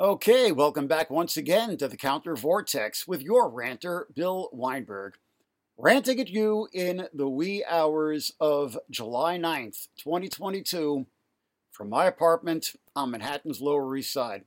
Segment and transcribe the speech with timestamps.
[0.00, 5.16] Okay, welcome back once again to the Counter Vortex with your ranter, Bill Weinberg.
[5.76, 11.04] Ranting at you in the wee hours of July 9th, 2022,
[11.70, 14.44] from my apartment on Manhattan's Lower East Side.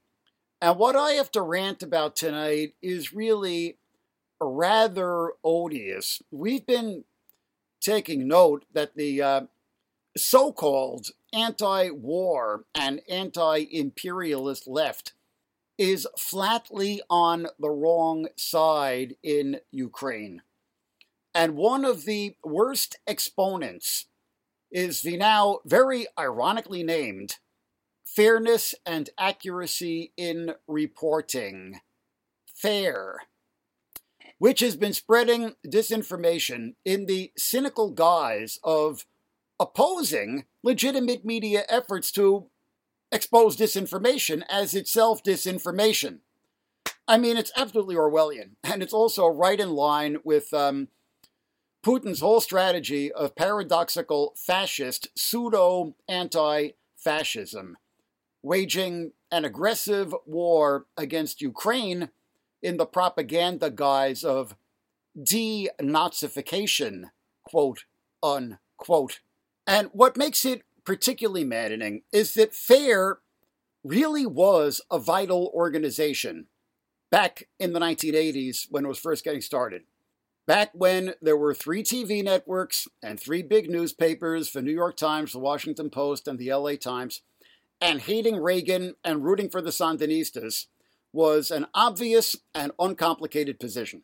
[0.60, 3.78] And what I have to rant about tonight is really
[4.42, 6.24] rather odious.
[6.32, 7.04] We've been
[7.80, 9.42] taking note that the uh,
[10.18, 15.14] so called anti war and anti imperialist left
[15.78, 20.42] is flatly on the wrong side in Ukraine.
[21.34, 24.06] And one of the worst exponents
[24.72, 27.38] is the now very ironically named
[28.06, 31.80] Fairness and Accuracy in Reporting,
[32.46, 33.22] FAIR,
[34.38, 39.06] which has been spreading disinformation in the cynical guise of
[39.60, 42.48] opposing legitimate media efforts to
[43.14, 46.20] expose disinformation as itself disinformation.
[47.08, 50.88] I mean, it's absolutely Orwellian, and it's also right in line with um,
[51.86, 57.78] Putin's whole strategy of paradoxical fascist pseudo anti fascism
[58.44, 62.10] waging an aggressive war against Ukraine
[62.62, 64.56] in the propaganda guise of
[65.18, 67.10] denazification,
[67.44, 67.86] quote
[68.22, 69.22] unquote.
[69.66, 73.20] And what makes it particularly maddening is that FAIR
[73.84, 76.48] really was a vital organization
[77.12, 79.84] back in the 1980s when it was first getting started.
[80.46, 85.32] Back when there were three TV networks and three big newspapers the New York Times,
[85.32, 87.22] the Washington Post, and the LA Times
[87.80, 90.68] and hating Reagan and rooting for the Sandinistas
[91.12, 94.04] was an obvious and uncomplicated position.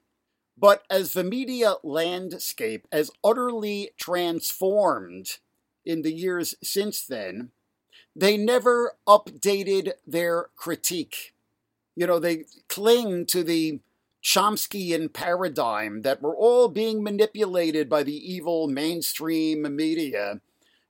[0.57, 5.39] But as the media landscape has utterly transformed
[5.89, 7.49] in the years since then,
[8.15, 11.33] they never updated their critique.
[11.95, 13.79] You know, they cling to the
[14.23, 20.41] Chomskyan paradigm that we're all being manipulated by the evil mainstream media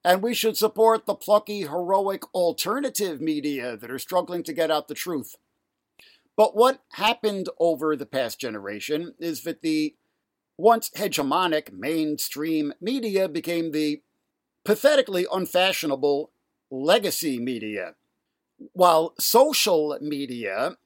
[0.04, 4.88] and we should support the plucky, heroic alternative media that are struggling to get out
[4.88, 5.36] the truth.
[6.36, 9.96] But what happened over the past generation is that the
[10.58, 14.02] once hegemonic mainstream media became the
[14.70, 16.30] pathetically unfashionable
[16.70, 17.96] legacy media,
[18.74, 20.78] while social media,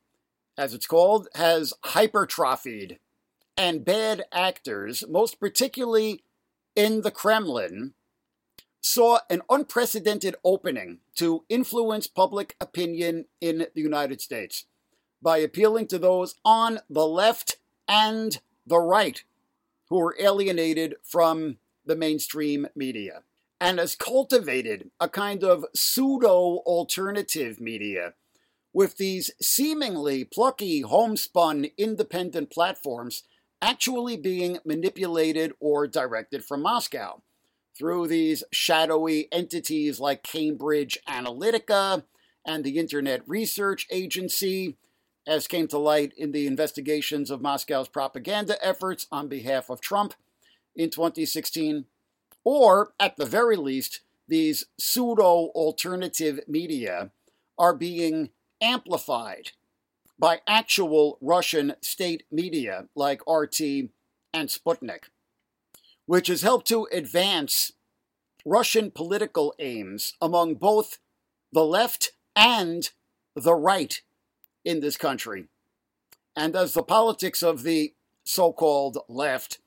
[0.57, 2.97] as it's called, has hypertrophied,
[3.57, 6.23] and bad actors, most particularly
[6.77, 7.93] in the Kremlin,
[8.79, 14.63] saw an unprecedented opening to influence public opinion in the United States
[15.21, 19.25] by appealing to those on the left and the right
[19.89, 23.23] who were alienated from the mainstream media
[23.63, 28.13] and has cultivated a kind of pseudo alternative media
[28.73, 33.23] with these seemingly plucky homespun independent platforms
[33.61, 37.21] actually being manipulated or directed from Moscow.
[37.77, 42.03] Through these shadowy entities like Cambridge Analytica
[42.45, 44.75] and the Internet Research Agency,
[45.25, 50.15] as came to light in the investigations of Moscow's propaganda efforts on behalf of Trump
[50.75, 51.85] in 2016,
[52.43, 57.11] or at the very least, these pseudo alternative media
[57.57, 58.29] are being
[58.61, 59.51] amplified
[60.17, 63.59] by actual Russian state media like RT
[64.33, 65.05] and Sputnik
[66.05, 67.73] which has helped to advance
[68.45, 70.99] Russian political aims among both
[71.51, 72.89] the left and
[73.35, 74.01] the right
[74.65, 75.45] in this country.
[76.35, 77.93] And as the politics of the
[78.23, 79.59] so called left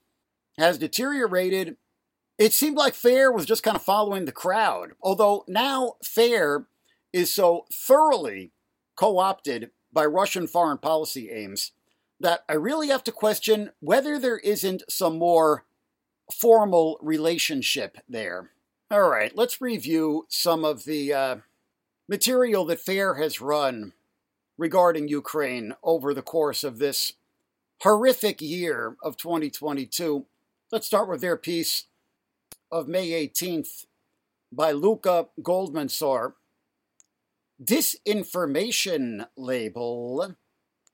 [0.59, 1.77] has deteriorated,
[2.39, 4.93] it seemed like FAIR was just kind of following the crowd.
[5.03, 6.67] Although now FAIR
[7.13, 8.53] is so thoroughly
[8.97, 11.73] co opted by Russian foreign policy aims
[12.21, 15.65] that I really have to question whether there isn't some more
[16.33, 18.51] formal relationship there.
[18.91, 21.37] All right, let's review some of the uh,
[22.09, 23.93] material that FAIR has run
[24.59, 27.15] regarding Ukraine over the course of this
[27.83, 30.27] horrific year of 2022.
[30.73, 31.85] Let's start with their piece
[32.77, 33.87] of May 18th
[34.53, 36.35] by Luca GoldMansour.
[37.63, 40.35] Disinformation label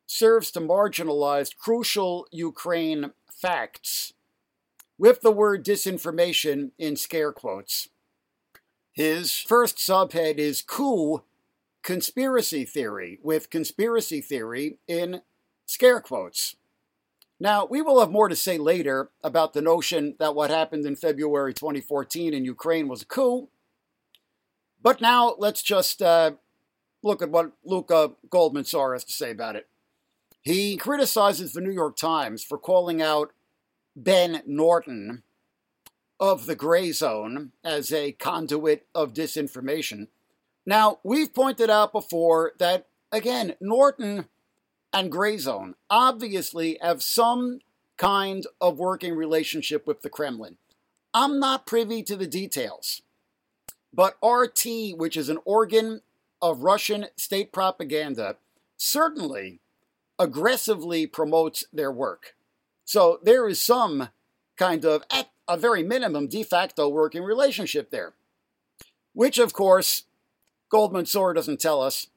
[0.06, 4.12] serves to marginalize crucial Ukraine facts
[4.96, 7.88] with the word disinformation in scare quotes.
[8.92, 11.24] His first subhead is coup
[11.82, 15.22] conspiracy theory, with conspiracy theory in
[15.66, 16.54] scare quotes.
[17.42, 20.94] Now, we will have more to say later about the notion that what happened in
[20.94, 23.48] February 2014 in Ukraine was a coup.
[24.80, 26.34] But now let's just uh,
[27.02, 29.66] look at what Luca GoldMansour has to say about it.
[30.40, 33.32] He criticizes the New York Times for calling out
[33.96, 35.24] Ben Norton
[36.20, 40.06] of the Grayzone as a conduit of disinformation.
[40.64, 44.26] Now, we've pointed out before that, again, Norton
[44.92, 47.60] and Grayzone obviously have some
[47.96, 50.56] kind of working relationship with the Kremlin.
[51.14, 53.02] I'm not privy to the details,
[53.92, 56.00] but RT, which is an organ
[56.40, 58.36] of Russian state propaganda,
[58.76, 59.60] certainly
[60.18, 62.34] aggressively promotes their work.
[62.84, 64.08] So there is some
[64.56, 68.14] kind of, at a very minimum, de facto working relationship there.
[69.12, 70.04] Which, of course,
[70.72, 72.08] GoldMansour doesn't tell us,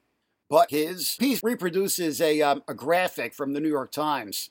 [0.48, 4.50] but his piece reproduces a, um, a graphic from the New York Times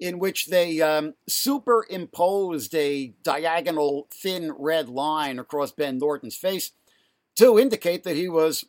[0.00, 6.72] in which they um, superimposed a diagonal thin red line across Ben Norton's face
[7.36, 8.64] to indicate that he was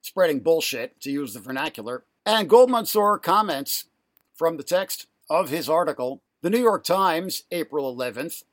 [0.00, 2.04] spreading bullshit, to use the vernacular.
[2.24, 3.86] And GoldMansour comments
[4.34, 8.44] from the text of his article The New York Times, April 11th,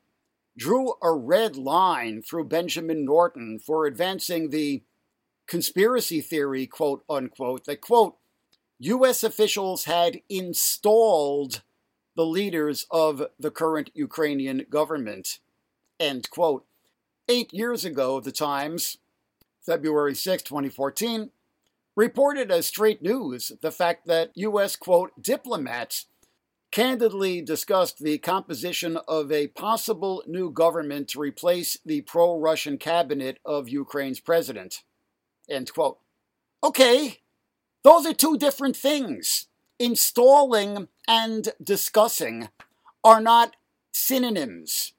[0.58, 4.84] drew a red line through Benjamin Norton for advancing the
[5.48, 8.18] conspiracy theory, quote unquote, that, quote,
[8.80, 9.24] U.S.
[9.24, 11.62] officials had installed
[12.16, 15.40] the leaders of the current Ukrainian government,
[16.00, 16.66] end quote.
[17.28, 18.98] Eight years ago, the Times,
[19.66, 21.32] February 6, 2014,
[21.96, 26.08] reported as straight news the fact that U.S., quote, diplomats
[26.72, 33.40] candidly discussed the composition of a possible new government to replace the pro Russian cabinet
[33.46, 34.84] of Ukraine's president.
[35.50, 36.00] End quote.
[36.64, 37.20] Okay,
[37.84, 39.48] those are two different things.
[39.80, 42.50] Installing and discussing
[43.04, 43.56] are not
[43.94, 44.94] synonyms.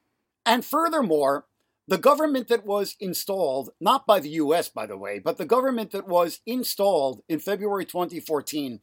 [0.45, 1.47] And furthermore,
[1.89, 5.93] the government that was installed, not by the US, by the way, but the government
[5.93, 8.81] that was installed in February 2014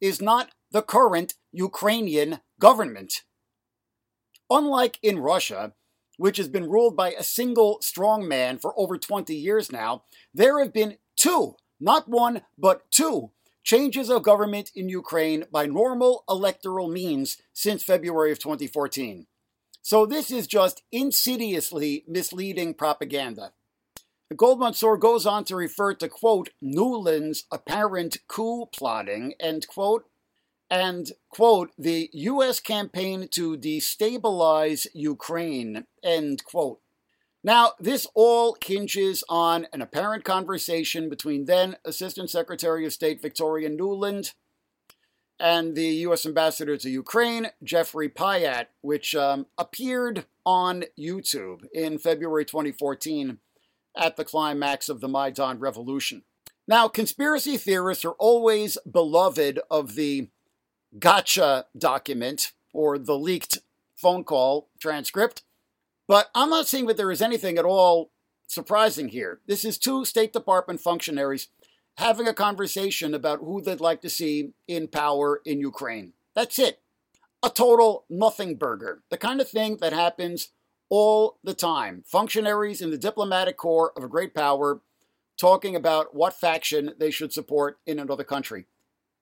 [0.00, 3.22] is not the current Ukrainian government.
[4.48, 5.74] Unlike in Russia,
[6.20, 10.02] which has been ruled by a single strong man for over 20 years now,
[10.34, 13.30] there have been two, not one, but two
[13.64, 19.28] changes of government in Ukraine by normal electoral means since February of 2014.
[19.80, 23.52] So this is just insidiously misleading propaganda.
[24.34, 30.04] GoldMansour goes on to refer to, quote, Nuland's apparent coup plotting, end quote,
[30.70, 32.60] and, quote, the U.S.
[32.60, 36.80] campaign to destabilize Ukraine, end quote.
[37.42, 43.70] Now, this all hinges on an apparent conversation between then Assistant Secretary of State Victoria
[43.70, 44.34] Nuland
[45.40, 46.26] and the U.S.
[46.26, 53.38] Ambassador to Ukraine, Jeffrey Pyatt, which um, appeared on YouTube in February 2014
[53.96, 56.22] at the climax of the Maidan Revolution.
[56.68, 60.28] Now, conspiracy theorists are always beloved of the
[60.98, 63.58] gotcha document or the leaked
[63.96, 65.42] phone call transcript,
[66.08, 68.10] but I'm not seeing that there is anything at all
[68.46, 69.40] surprising here.
[69.46, 71.48] This is two State Department functionaries
[71.96, 76.12] having a conversation about who they'd like to see in power in Ukraine.
[76.34, 76.80] That's it.
[77.42, 79.02] A total nothing burger.
[79.10, 80.48] The kind of thing that happens
[80.88, 82.02] all the time.
[82.06, 84.80] Functionaries in the diplomatic corps of a great power
[85.38, 88.66] talking about what faction they should support in another country.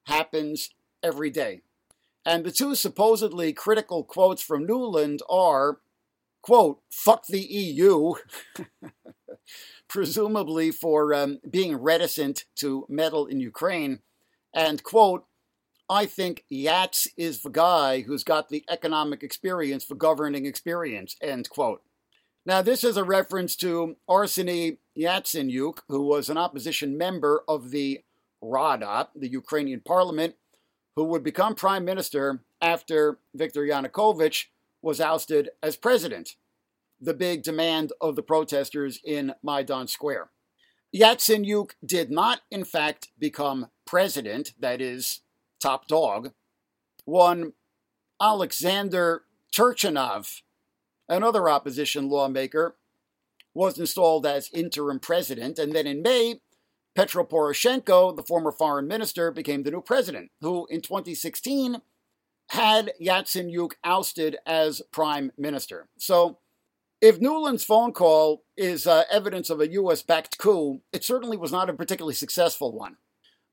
[0.06, 0.70] Happens
[1.02, 1.62] every day.
[2.24, 5.78] And the two supposedly critical quotes from Nuland are,
[6.42, 8.14] quote, fuck the EU,
[9.88, 14.00] presumably for um, being reticent to meddle in Ukraine,
[14.54, 15.24] and, quote,
[15.90, 21.48] I think Yats is the guy who's got the economic experience for governing experience, end
[21.48, 21.82] quote.
[22.44, 28.00] Now, this is a reference to Arseny Yatsenyuk, who was an opposition member of the
[28.40, 30.34] Rada, the Ukrainian parliament,
[30.98, 34.46] who would become prime minister after Viktor Yanukovych
[34.82, 36.34] was ousted as president,
[37.00, 40.30] the big demand of the protesters in Maidan Square.
[40.92, 45.20] Yatsenyuk did not, in fact, become president, that is,
[45.60, 46.32] top dog.
[47.04, 47.52] One
[48.20, 49.22] Alexander
[49.56, 50.42] Turchinov,
[51.08, 52.74] another opposition lawmaker,
[53.54, 56.40] was installed as interim president, and then in May,
[56.98, 61.80] Petro Poroshenko, the former foreign minister, became the new president, who in 2016
[62.48, 65.86] had Yatsenyuk ousted as prime minister.
[65.96, 66.40] So,
[67.00, 70.02] if Nuland's phone call is uh, evidence of a U.S.
[70.02, 72.96] backed coup, it certainly was not a particularly successful one.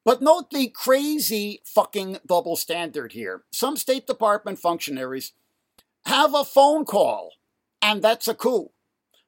[0.04, 3.44] But note the crazy fucking double standard here.
[3.52, 5.34] Some State Department functionaries
[6.08, 7.34] have a phone call,
[7.80, 8.72] and that's a coup.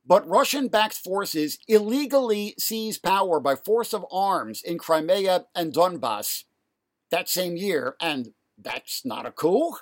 [0.07, 6.45] But Russian backed forces illegally seized power by force of arms in Crimea and Donbass
[7.11, 9.75] that same year, and that's not a coup?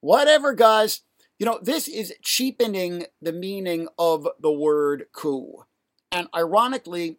[0.00, 1.02] Whatever, guys.
[1.38, 5.64] You know, this is cheapening the meaning of the word coup.
[6.12, 7.18] And ironically,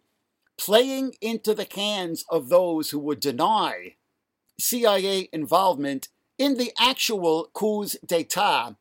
[0.56, 3.96] playing into the hands of those who would deny
[4.60, 6.08] CIA involvement
[6.38, 8.74] in the actual coups d'etat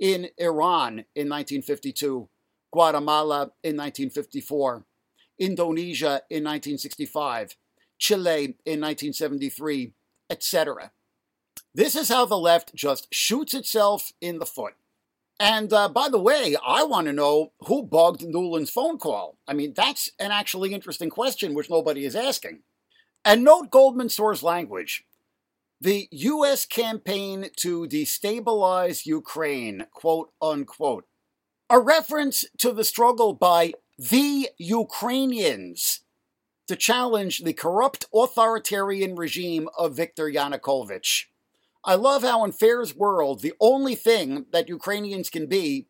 [0.00, 2.28] in Iran in 1952,
[2.72, 4.84] Guatemala in 1954,
[5.38, 7.56] Indonesia in 1965,
[7.98, 9.92] Chile in 1973,
[10.28, 10.92] etc.
[11.74, 14.74] This is how the left just shoots itself in the foot.
[15.38, 19.38] And uh, by the way, I want to know who bugged Nuland's phone call.
[19.48, 22.60] I mean, that's an actually interesting question which nobody is asking.
[23.24, 25.04] And note Goldman Sachs' language.
[25.80, 26.66] The U.S.
[26.66, 31.06] campaign to destabilize Ukraine, quote unquote,
[31.70, 36.00] a reference to the struggle by the Ukrainians
[36.66, 41.26] to challenge the corrupt authoritarian regime of Viktor Yanukovych.
[41.84, 45.86] I love how in Fair's world, the only thing that Ukrainians can be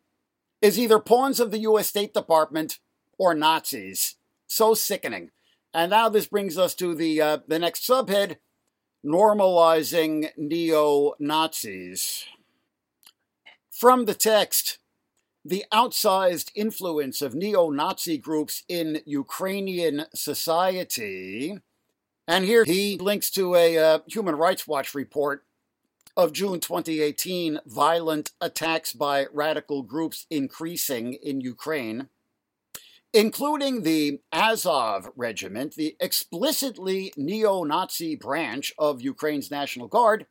[0.61, 1.87] is either pawns of the U.S.
[1.87, 2.77] State Department
[3.17, 4.15] or Nazis.
[4.45, 5.31] So sickening.
[5.73, 8.37] And now this brings us to the uh, the next subhead:
[9.05, 12.25] normalizing neo Nazis.
[13.71, 14.77] From the text,
[15.43, 21.57] the outsized influence of neo Nazi groups in Ukrainian society.
[22.27, 25.43] And here he links to a uh, Human Rights Watch report
[26.15, 32.09] of June 2018 violent attacks by radical groups increasing in Ukraine,
[33.13, 40.27] including the Azov Regiment, the explicitly neo Nazi branch of Ukraine's National Guard,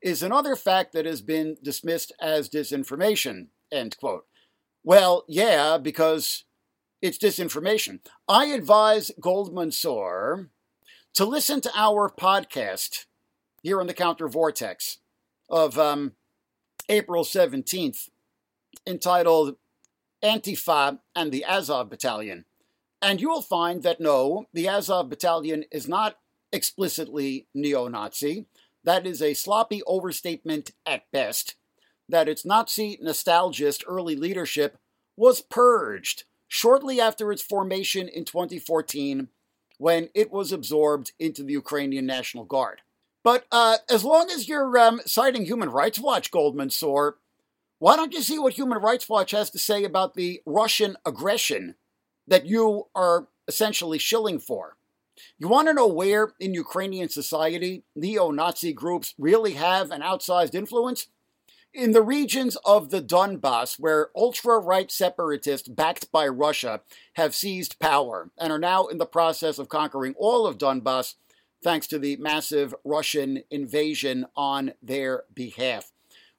[0.00, 4.26] is another fact that has been dismissed as disinformation End quote.
[4.84, 6.44] Well, yeah, because
[7.00, 8.00] it's disinformation.
[8.28, 10.46] I advise Goldman Sachs
[11.14, 13.06] to listen to our podcast
[13.62, 14.98] here on the Counter Vortex
[15.48, 16.12] of um,
[16.88, 18.08] April 17th,
[18.86, 19.56] entitled
[20.22, 22.44] Antifa and the Azov Battalion.
[23.00, 26.18] And you will find that no, the Azov Battalion is not
[26.52, 28.46] explicitly neo Nazi.
[28.84, 31.56] That is a sloppy overstatement at best
[32.12, 34.78] that its Nazi nostalgist early leadership
[35.16, 39.28] was purged shortly after its formation in 2014
[39.78, 42.82] when it was absorbed into the Ukrainian National Guard.
[43.24, 47.16] But uh, as long as you're um, citing Human Rights Watch, Goldman Sachs,
[47.78, 51.76] why don't you see what Human Rights Watch has to say about the Russian aggression
[52.28, 54.76] that you are essentially shilling for?
[55.38, 60.54] You want to know where in Ukrainian society neo Nazi groups really have an outsized
[60.54, 61.08] influence?
[61.74, 66.82] In the regions of the Donbass, where ultra right separatists backed by Russia
[67.14, 71.14] have seized power and are now in the process of conquering all of Donbass
[71.64, 75.92] thanks to the massive Russian invasion on their behalf.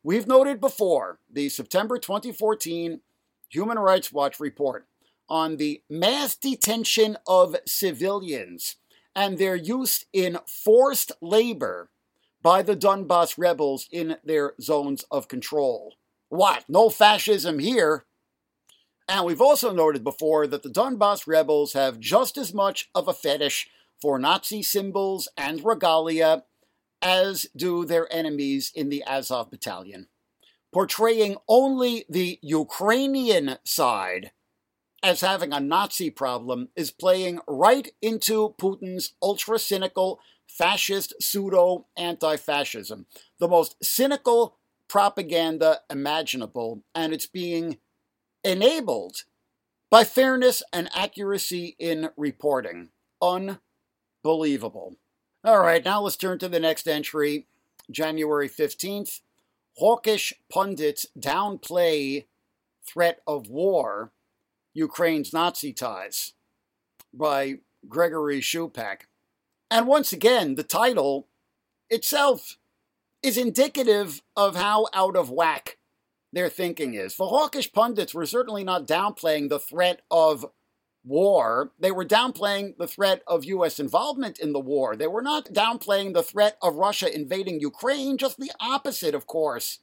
[0.04, 3.02] We've noted before the September 2014
[3.50, 4.86] Human Rights Watch report
[5.28, 8.75] on the mass detention of civilians
[9.16, 11.90] and their use in forced labor
[12.43, 15.95] by the Donbass rebels in their zones of control.
[16.29, 16.65] What?
[16.67, 18.05] No fascism here.
[19.07, 23.13] And we've also noted before that the Donbass rebels have just as much of a
[23.13, 23.69] fetish
[24.01, 26.43] for Nazi symbols and regalia
[27.01, 30.07] as do their enemies in the Azov battalion,
[30.73, 34.31] portraying only the Ukrainian side
[35.03, 42.38] as having a Nazi problem is playing right into Putin's ultra cynical fascist pseudo anti
[42.38, 43.05] fascism,
[43.39, 44.57] the most cynical
[44.88, 47.77] propaganda imaginable, and it's being
[48.43, 49.24] enabled
[49.89, 52.89] by fairness and accuracy in reporting.
[53.22, 54.95] Unbelievable.
[55.43, 57.48] All right, now let's turn to the next entry,
[57.91, 59.19] January 15th.
[59.77, 62.25] Hawkish pundits downplay
[62.86, 64.12] threat of war,
[64.74, 66.34] Ukraine's Nazi ties,
[67.13, 69.01] by Gregory Shupak.
[69.70, 71.27] And once again, the title
[71.89, 72.58] itself
[73.22, 75.77] is indicative of how out of whack
[76.32, 77.15] their thinking is.
[77.15, 80.46] The hawkish pundits were certainly not downplaying the threat of
[81.06, 81.72] war.
[81.80, 83.80] They were downplaying the threat of U.S.
[83.80, 84.96] involvement in the war.
[84.96, 89.80] They were not downplaying the threat of Russia invading Ukraine, just the opposite, of course.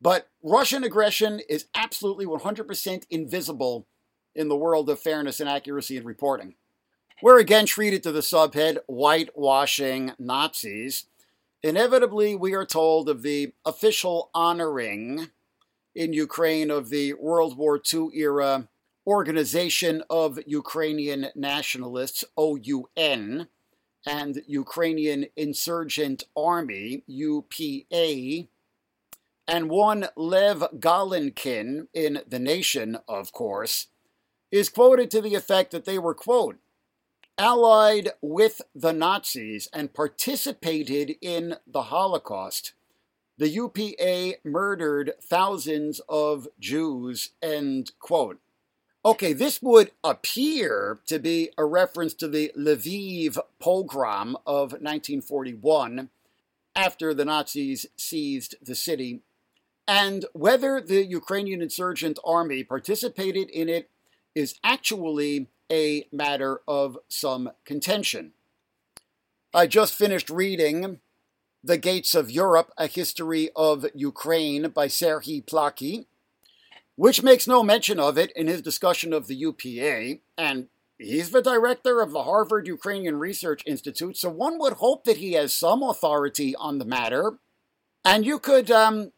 [0.00, 3.86] But Russian aggression is absolutely 100% invisible
[4.34, 6.54] in the world of fairness and accuracy in reporting.
[7.22, 11.06] We're again treated to the subhead whitewashing Nazis.
[11.62, 15.28] Inevitably, we are told of the official honoring
[15.94, 18.68] in Ukraine of the World War II era
[19.06, 23.48] Organization of Ukrainian Nationalists, OUN,
[24.06, 28.48] and Ukrainian Insurgent Army, UPA,
[29.48, 33.88] and one Lev Golinkin in The Nation, of course,
[34.50, 36.58] is quoted to the effect that they were, quote,
[37.38, 42.74] allied with the Nazis and participated in the Holocaust.
[43.38, 48.38] The UPA murdered thousands of Jews, end quote.
[49.02, 56.10] Okay, this would appear to be a reference to the Lviv pogrom of 1941
[56.76, 59.20] after the Nazis seized the city,
[59.88, 63.89] and whether the Ukrainian insurgent army participated in it
[64.34, 68.32] is actually a matter of some contention.
[69.52, 71.00] I just finished reading
[71.62, 76.06] The Gates of Europe A History of Ukraine by Serhiy Plokhy,
[76.96, 80.68] which makes no mention of it in his discussion of the UPA, and
[80.98, 85.32] he's the director of the Harvard Ukrainian Research Institute, so one would hope that he
[85.32, 87.38] has some authority on the matter.
[88.04, 89.12] And you could um,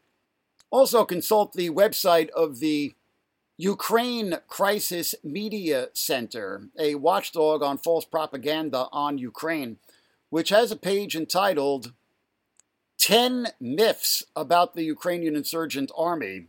[0.70, 2.94] also consult the website of the
[3.56, 9.78] Ukraine Crisis Media Center, a watchdog on false propaganda on Ukraine,
[10.30, 11.92] which has a page entitled
[12.98, 16.46] 10 Myths About the Ukrainian Insurgent Army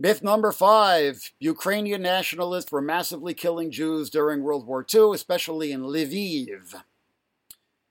[0.00, 5.82] Myth number five Ukrainian nationalists were massively killing Jews during World War II, especially in
[5.82, 6.82] Lviv.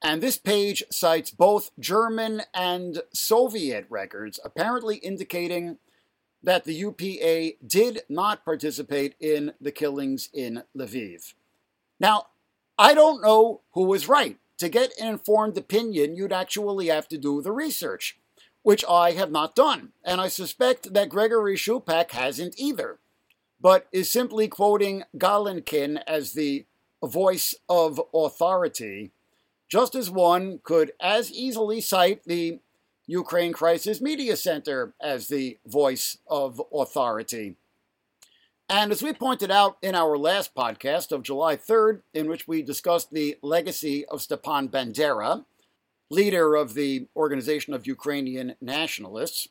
[0.02, 5.80] And this page cites both German and Soviet records, apparently indicating
[6.48, 11.34] that the UPA did not participate in the killings in Lviv.
[12.00, 12.28] Now,
[12.80, 14.38] I don't know who was right.
[14.60, 18.18] To get an informed opinion, you'd actually have to do the research
[18.64, 23.00] which I have not done, and I suspect that Gregory Shupak hasn't either,
[23.60, 26.66] but is simply quoting Golinkin as the
[27.04, 29.12] voice of authority,
[29.68, 32.60] just as one could as easily cite the
[33.08, 37.56] Ukraine Crisis Media Center as the voice of authority.
[38.70, 42.62] And as we pointed out in our last podcast of July 3rd, in which we
[42.62, 45.46] discussed the legacy of Stepan Bandera,
[46.10, 49.48] leader of the Organization of Ukrainian Nationalists.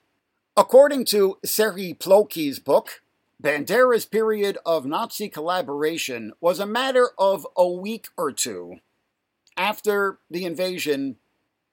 [0.55, 3.03] According to Serhiy Plokhy's book,
[3.43, 8.81] Bandera's period of Nazi collaboration was a matter of a week or two
[9.57, 11.17] after the invasion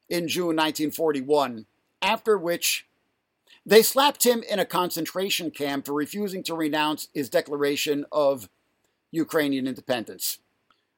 [0.09, 1.65] in June 1941,
[2.03, 2.85] after which
[3.65, 8.49] they slapped him in a concentration camp for refusing to renounce his declaration of
[9.11, 10.39] Ukrainian independence.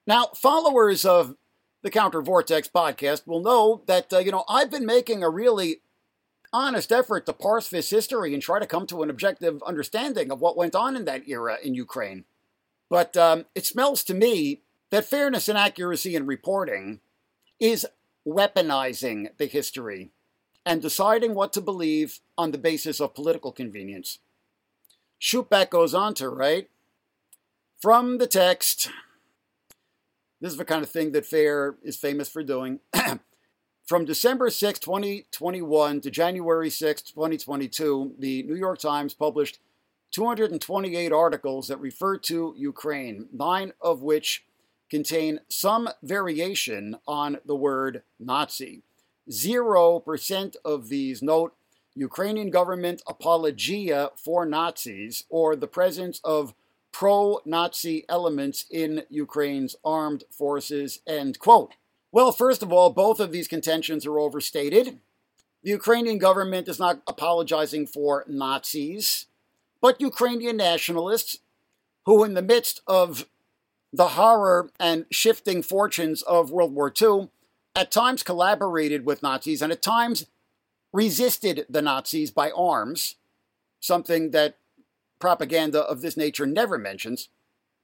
[0.07, 1.35] Now, followers of
[1.83, 5.81] the Counter Vortex podcast will know that, uh, you know, I've been making a really
[6.51, 10.41] honest effort to parse this history and try to come to an objective understanding of
[10.41, 12.23] what went on in that era in Ukraine.
[12.89, 17.01] But um, it smells to me that fairness and accuracy in reporting
[17.59, 17.85] is
[18.25, 20.11] weaponizing the history
[20.65, 24.19] and deciding what to believe on the basis of political convenience.
[25.21, 26.69] Shupak goes on to write
[27.81, 28.89] From the text,
[30.41, 32.79] this is the kind of thing that FAIR is famous for doing.
[33.85, 39.59] From December 6, 2021 to January 6, 2022, the New York Times published
[40.11, 44.43] 228 articles that refer to Ukraine, nine of which
[44.89, 48.81] contain some variation on the word Nazi.
[49.29, 51.55] 0% of these note
[51.95, 56.53] Ukrainian government apologia for Nazis or the presence of
[56.91, 60.99] pro Nazi elements in Ukraine's armed forces.
[61.07, 61.75] End quote.
[62.11, 64.99] Well, first of all, both of these contentions are overstated.
[65.63, 69.25] The Ukrainian government is not apologizing for Nazis,
[69.81, 71.39] but Ukrainian nationalists
[72.05, 73.27] who, in the midst of
[73.91, 77.29] the horror and shifting fortunes of World War II,
[77.75, 80.25] at times collaborated with Nazis and at times
[80.93, 83.15] resisted the Nazis by arms,
[83.79, 84.57] something that
[85.19, 87.29] propaganda of this nature never mentions.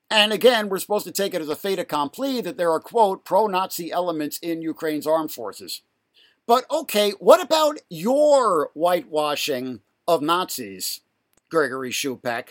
[0.10, 3.26] And again, we're supposed to take it as a fait accompli that there are, quote,
[3.26, 5.82] pro Nazi elements in Ukraine's armed forces.
[6.48, 11.02] But okay, what about your whitewashing of Nazis,
[11.50, 12.50] Gregory Shupak?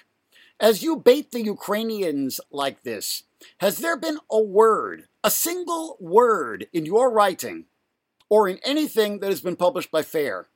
[0.58, 3.24] As you bait the Ukrainians like this,
[3.58, 7.66] has there been a word, a single word in your writing,
[8.28, 10.48] or in anything that has been published by FAIR,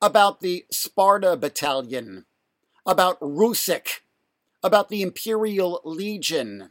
[0.00, 2.24] about the Sparta Battalion
[2.86, 4.00] about Rusich,
[4.62, 6.70] about the Imperial Legion,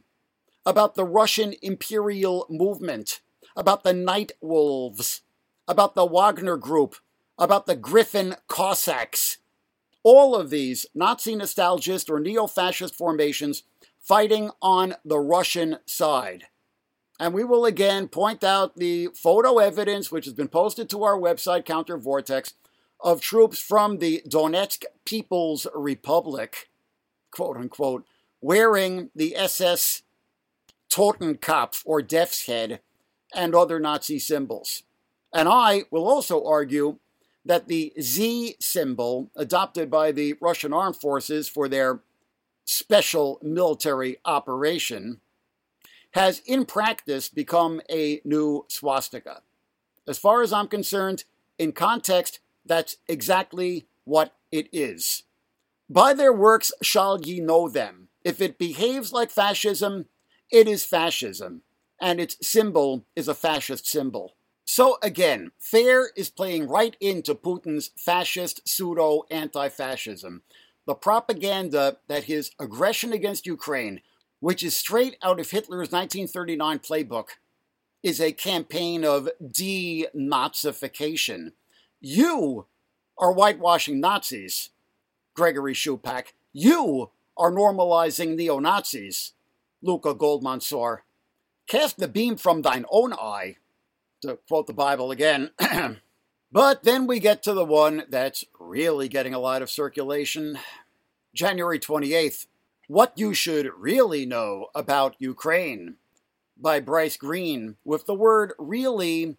[0.65, 3.21] about the Russian Imperial Movement,
[3.56, 5.21] about the Night Wolves,
[5.67, 6.95] about the Wagner Group,
[7.38, 9.38] about the Griffin Cossacks,
[10.04, 13.63] all of these Nazi nostalgist or neo fascist formations
[14.01, 16.45] fighting on the Russian side.
[17.19, 21.17] And we will again point out the photo evidence, which has been posted to our
[21.17, 22.55] website, Counter Vortex,
[22.99, 26.69] of troops from the Donetsk People's Republic,
[27.31, 28.05] quote unquote,
[28.41, 30.01] wearing the SS
[30.91, 32.81] Totenkopf or Death's Head
[33.33, 34.83] and other Nazi symbols.
[35.33, 36.97] And I will also argue
[37.45, 42.01] that the Z symbol adopted by the Russian armed forces for their
[42.65, 45.19] special military operation
[46.12, 49.41] has in practice become a new swastika.
[50.08, 51.24] As far as I'm concerned,
[51.58, 55.24] in context, that's exactly what it is.
[55.89, 58.10] By their works shall ye know them.
[58.24, 60.06] If it behaves like fascism,
[60.52, 61.62] it is fascism,
[62.00, 64.36] and its symbol is a fascist symbol.
[64.65, 70.43] So again, FAIR is playing right into Putin's fascist pseudo anti fascism.
[70.86, 74.02] The propaganda that his aggression against Ukraine,
[74.39, 77.28] which is straight out of Hitler's 1939 playbook,
[78.02, 81.52] is a campaign of denazification.
[82.00, 82.65] You
[83.17, 84.70] are whitewashing Nazis,
[85.36, 86.34] Gregory Shupak.
[86.52, 89.34] You are normalizing neo Nazis,
[89.82, 91.00] Luca GoldMansour.
[91.67, 93.58] Cast the beam from thine own eye
[94.22, 95.52] to quote the Bible again.
[96.51, 100.59] but then we get to the one that's really getting a lot of circulation.
[101.33, 102.47] January 28th,
[102.87, 105.95] What You Should Really Know About Ukraine
[106.57, 109.37] by Bryce Greene, with the word really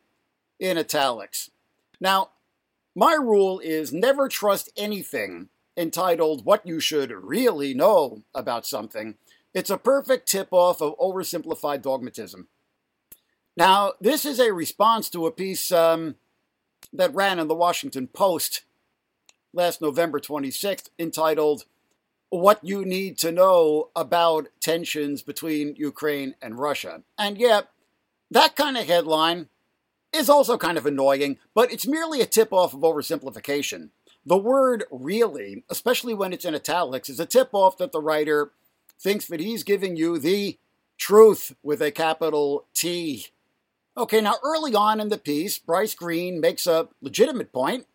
[0.59, 1.51] in italics.
[2.01, 2.31] Now,
[2.94, 9.16] my rule is never trust anything entitled What You Should Really Know About Something.
[9.55, 12.48] It's a perfect tip off of oversimplified dogmatism.
[13.57, 16.16] Now, this is a response to a piece um,
[16.93, 18.63] that ran in the Washington Post
[19.53, 21.65] last November 26th entitled
[22.31, 27.03] What You Need to Know About Tensions Between Ukraine and Russia.
[27.19, 27.63] And yeah,
[28.31, 29.49] that kind of headline
[30.13, 33.91] is also kind of annoying, but it's merely a tip off of oversimplification.
[34.25, 38.53] The word really, especially when it's in italics, is a tip off that the writer
[39.01, 40.59] thinks that he's giving you the
[40.97, 43.27] truth with a capital T.
[43.95, 47.87] Okay, now early on in the piece, Bryce Greene makes a legitimate point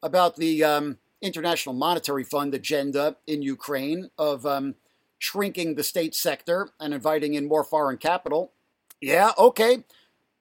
[0.00, 4.76] about the um, International Monetary Fund agenda in Ukraine of um,
[5.18, 8.52] shrinking the state sector and inviting in more foreign capital.
[9.00, 9.82] Yeah, okay,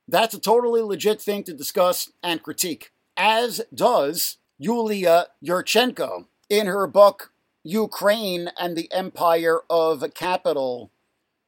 [0.07, 6.85] that's a totally legit thing to discuss and critique, as does Yulia Yurchenko in her
[6.85, 7.31] book
[7.63, 10.91] Ukraine and the Empire of Capital,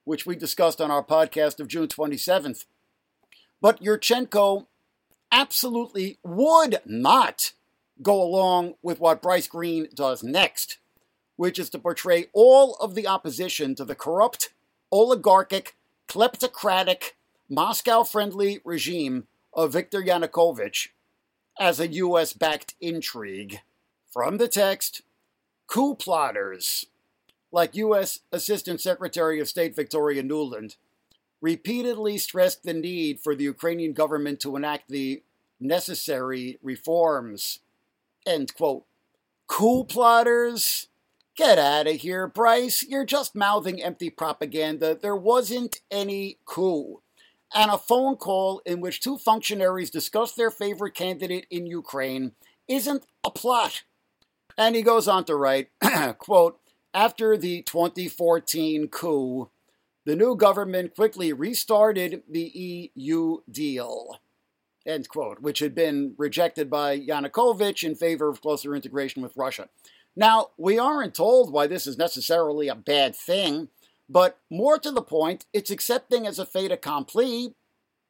[0.05, 2.65] which we discussed on our podcast of June 27th.
[3.63, 4.65] But Yurchenko
[5.31, 7.53] absolutely would not
[8.01, 10.79] go along with what Bryce Greene does next,
[11.37, 14.49] which is to portray all of the opposition to the corrupt,
[14.91, 15.77] oligarchic,
[16.09, 17.11] kleptocratic,
[17.49, 20.89] Moscow friendly regime of Viktor Yanukovych
[21.57, 23.61] as a US backed intrigue.
[24.11, 25.03] From the text,
[25.67, 26.87] coup plotters,
[27.49, 28.19] like U.S.
[28.33, 30.75] Assistant Secretary of State Victoria Nuland,
[31.43, 35.21] repeatedly stressed the need for the Ukrainian government to enact the
[35.59, 37.59] necessary reforms.
[38.25, 38.85] End quote.
[39.47, 40.87] Coup plotters?
[41.35, 42.81] Get out of here, Bryce.
[42.81, 44.95] You're just mouthing empty propaganda.
[44.95, 47.01] There wasn't any coup.
[47.53, 52.31] And a phone call in which two functionaries discuss their favorite candidate in Ukraine
[52.69, 53.83] isn't a plot.
[54.57, 55.71] And he goes on to write,
[56.19, 56.57] quote,
[56.93, 59.49] after the 2014 coup,
[60.05, 64.19] the new government quickly restarted the EU deal,
[64.85, 69.69] end quote, which had been rejected by Yanukovych in favor of closer integration with Russia.
[70.15, 73.69] Now, we aren't told why this is necessarily a bad thing,
[74.09, 77.55] but more to the point, it's accepting as a fait accompli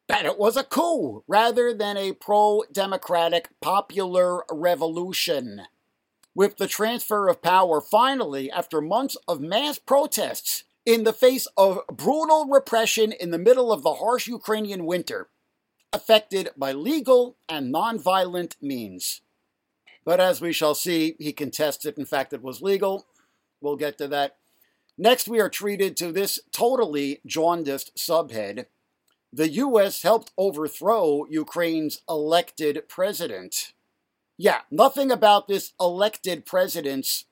[0.09, 5.61] that it was a coup rather than a pro democratic popular revolution.
[6.35, 11.79] With the transfer of power finally, after months of mass protests, in the face of
[11.87, 15.29] brutal repression in the middle of the harsh Ukrainian winter,
[15.91, 19.21] affected by legal and nonviolent means.
[20.05, 21.97] But as we shall see, he contests it.
[21.97, 23.05] In fact, it was legal.
[23.61, 24.35] We'll get to that.
[24.97, 28.65] Next, we are treated to this totally jaundiced subhead.
[29.31, 30.03] The U.S.
[30.03, 33.73] helped overthrow Ukraine's elected president.
[34.37, 37.25] Yeah, nothing about this elected president's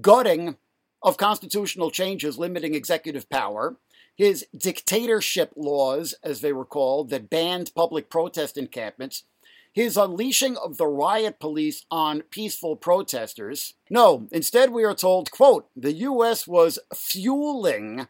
[0.00, 0.56] gutting
[1.02, 3.76] of constitutional changes limiting executive power,
[4.16, 9.24] his dictatorship laws, as they were called, that banned public protest encampments,
[9.72, 13.74] his unleashing of the riot police on peaceful protesters.
[13.88, 18.06] No, instead we are told, quote, the US was fueling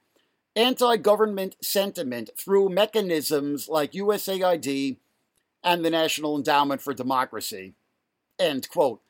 [0.57, 4.99] anti-government sentiment through mechanisms like USAID
[5.65, 7.75] and the National Endowment for Democracy.
[8.39, 9.01] End quote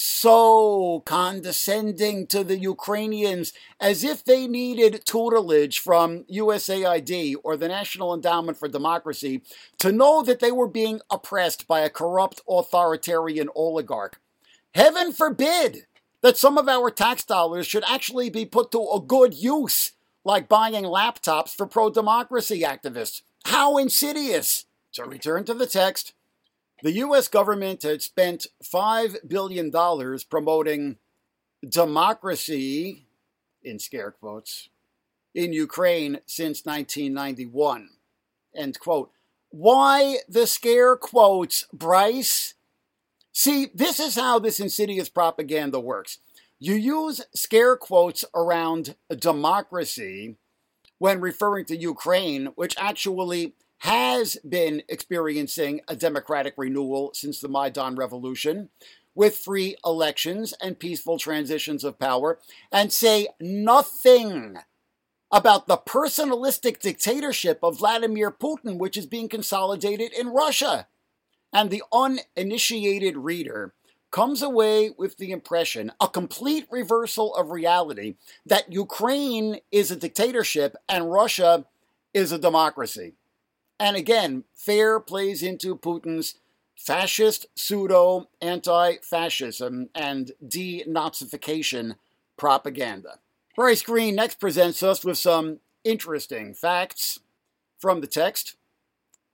[0.00, 8.14] so condescending to the Ukrainians as if they needed tutelage from USAID or the National
[8.14, 9.42] Endowment for Democracy
[9.80, 14.20] to know that they were being oppressed by a corrupt authoritarian oligarch.
[14.72, 15.86] Heaven forbid
[16.20, 20.48] that some of our tax dollars should actually be put to a good use, like
[20.48, 23.22] buying laptops for pro democracy activists.
[23.46, 24.66] How insidious!
[24.92, 26.14] To return to the text,
[26.82, 27.28] the U.S.
[27.28, 29.72] government had spent $5 billion
[30.30, 30.96] promoting
[31.68, 33.06] democracy,
[33.62, 34.68] in scare quotes,
[35.34, 37.88] in Ukraine since 1991.
[38.54, 39.10] End quote.
[39.50, 42.54] Why the scare quotes, Bryce?
[43.32, 46.18] See, this is how this insidious propaganda works.
[46.58, 50.36] You use scare quotes around democracy
[50.98, 57.94] when referring to Ukraine, which actually has been experiencing a democratic renewal since the Maidan
[57.94, 58.70] Revolution,
[59.14, 62.38] with free elections and peaceful transitions of power,
[62.70, 64.56] and say nothing
[65.30, 70.86] about the personalistic dictatorship of Vladimir Putin, which is being consolidated in Russia.
[71.52, 73.74] And the uninitiated reader
[74.10, 78.14] comes away with the impression, a complete reversal of reality,
[78.46, 81.66] that Ukraine is a dictatorship and Russia
[82.14, 83.14] is a democracy.
[83.80, 86.34] And again, fair plays into Putin's
[86.76, 91.96] fascist pseudo anti fascism and denazification
[92.36, 93.18] propaganda.
[93.54, 97.20] Bryce Greene next presents us with some interesting facts
[97.78, 98.56] from the text.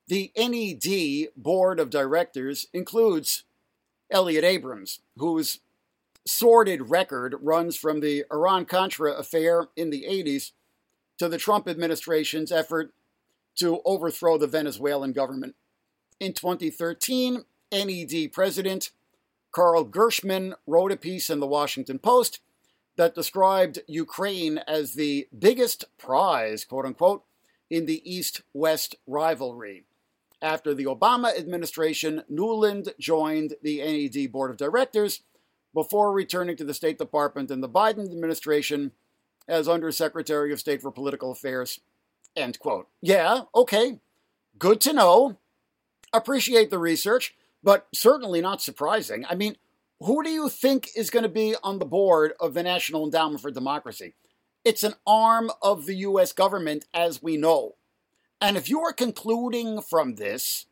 [0.08, 3.44] The NED Board of Directors includes
[4.10, 5.60] Elliott Abrams, whose
[6.26, 10.52] sordid record runs from the Iran Contra affair in the 80s
[11.18, 12.92] to the Trump administration's effort
[13.56, 15.54] to overthrow the Venezuelan government.
[16.20, 18.90] In 2013, NED President
[19.52, 22.40] Carl Gershman wrote a piece in the Washington Post
[22.96, 27.24] that described Ukraine as the biggest prize, quote unquote,
[27.70, 29.84] in the East West rivalry.
[30.42, 35.22] After the Obama administration, Nuland joined the NED Board of Directors
[35.72, 38.92] before returning to the State Department in the Biden administration
[39.48, 41.80] as Undersecretary of State for Political Affairs
[42.36, 42.88] End quote.
[43.00, 44.00] Yeah, okay.
[44.58, 45.38] Good to know.
[46.12, 49.24] Appreciate the research, but certainly not surprising.
[49.28, 49.56] I mean,
[50.00, 53.40] who do you think is going to be on the board of the National Endowment
[53.40, 54.14] for Democracy?
[54.64, 56.32] It's an arm of the U.S.
[56.32, 57.76] government, as we know.
[58.40, 60.66] And if you are concluding from this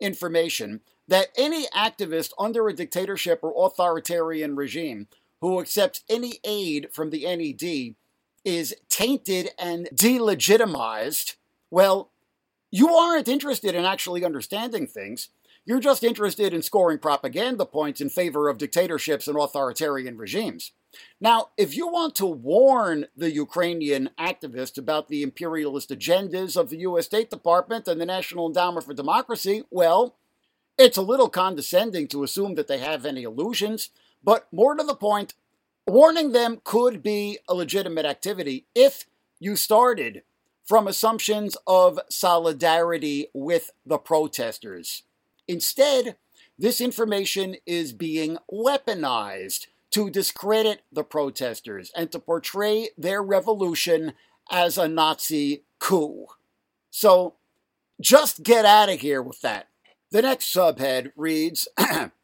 [0.00, 5.08] information that any activist under a dictatorship or authoritarian regime
[5.40, 7.96] who accepts any aid from the NED
[8.44, 11.36] is tainted and delegitimized,
[11.70, 12.10] well,
[12.70, 15.28] you aren't interested in actually understanding things.
[15.64, 20.72] You're just interested in scoring propaganda points in favor of dictatorships and authoritarian regimes.
[21.20, 26.78] Now, if you want to warn the Ukrainian activists about the imperialist agendas of the
[26.78, 27.06] U.S.
[27.06, 30.16] State Department and the National Endowment for Democracy, well,
[30.76, 33.90] it's a little condescending to assume that they have any illusions,
[34.22, 35.34] but more to the point,
[35.86, 39.06] Warning them could be a legitimate activity if
[39.40, 40.22] you started
[40.64, 45.02] from assumptions of solidarity with the protesters.
[45.48, 46.16] Instead,
[46.58, 54.12] this information is being weaponized to discredit the protesters and to portray their revolution
[54.50, 56.26] as a Nazi coup.
[56.90, 57.34] So
[58.00, 59.68] just get out of here with that.
[60.10, 61.68] The next subhead reads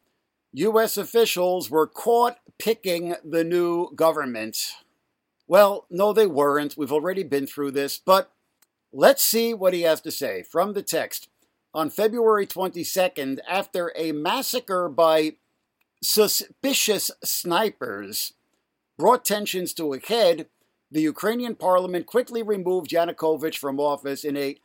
[0.53, 0.97] U.S.
[0.97, 4.73] officials were caught picking the new government.
[5.47, 6.75] Well, no, they weren't.
[6.75, 8.31] We've already been through this, but
[8.91, 11.29] let's see what he has to say from the text.
[11.73, 15.33] On February 22nd, after a massacre by
[16.01, 18.33] suspicious snipers
[18.97, 20.47] brought tensions to a head,
[20.91, 24.57] the Ukrainian parliament quickly removed Yanukovych from office in a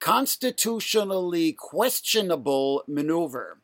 [0.00, 3.58] constitutionally questionable maneuver.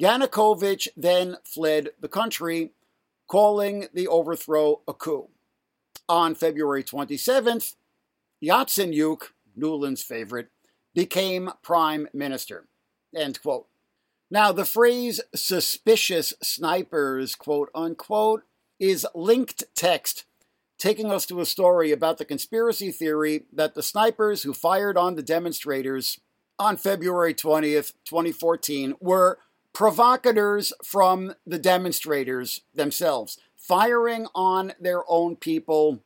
[0.00, 2.72] Yanukovych then fled the country,
[3.28, 5.28] calling the overthrow a coup.
[6.08, 7.74] On February 27th,
[8.42, 10.50] Yatsenyuk, Nuland's favorite,
[10.94, 12.68] became prime minister.
[13.14, 13.66] End quote.
[14.30, 18.42] Now, the phrase suspicious snipers, quote unquote,
[18.78, 20.24] is linked text,
[20.78, 25.14] taking us to a story about the conspiracy theory that the snipers who fired on
[25.14, 26.20] the demonstrators
[26.58, 29.38] on February 20th, 2014, were
[29.76, 36.00] provocateurs from the demonstrators themselves, firing on their own people.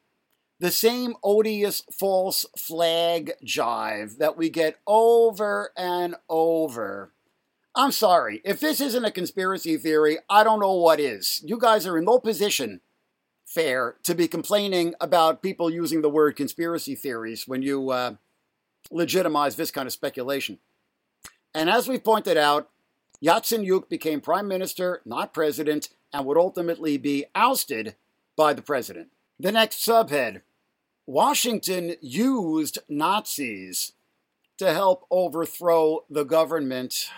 [0.59, 7.13] The same odious false flag jive that we get over and over.
[7.77, 11.41] I'm sorry, if this isn't a conspiracy theory, I don't know what is.
[11.47, 12.81] You guys are in no position,
[13.47, 18.15] fair, to be complaining about people using the word conspiracy theories when you uh,
[18.91, 20.59] legitimize this kind of speculation.
[21.55, 22.69] And as we've pointed out,
[23.23, 27.95] Yatsenyuk became prime minister, not president, and would ultimately be ousted
[28.37, 29.09] by the president.
[29.39, 30.43] The next subhead
[31.07, 33.93] Washington used Nazis
[34.59, 37.09] to help overthrow the government.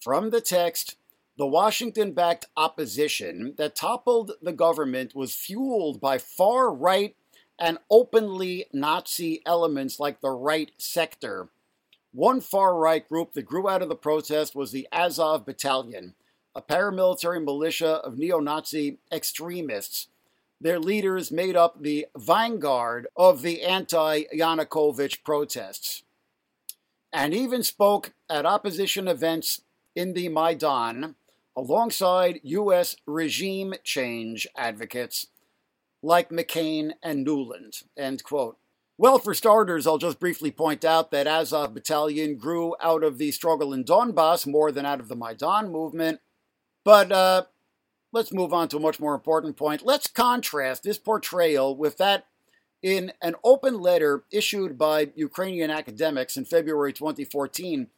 [0.00, 0.96] From the text,
[1.36, 7.16] the Washington backed opposition that toppled the government was fueled by far right
[7.58, 11.48] and openly Nazi elements like the Right Sector.
[12.14, 16.14] One far right group that grew out of the protest was the Azov Battalion,
[16.54, 20.06] a paramilitary militia of neo Nazi extremists.
[20.60, 26.04] Their leaders made up the vanguard of the anti Yanukovych protests
[27.12, 29.62] and even spoke at opposition events
[29.96, 31.16] in the Maidan
[31.56, 32.94] alongside U.S.
[33.06, 35.26] regime change advocates
[36.00, 37.82] like McCain and Nuland.
[37.96, 38.56] End quote.
[38.96, 43.32] Well, for starters, I'll just briefly point out that Azov Battalion grew out of the
[43.32, 46.20] struggle in Donbass more than out of the Maidan movement.
[46.84, 47.44] But uh,
[48.12, 49.84] let's move on to a much more important point.
[49.84, 52.26] Let's contrast this portrayal with that
[52.82, 57.88] in an open letter issued by Ukrainian academics in February 2014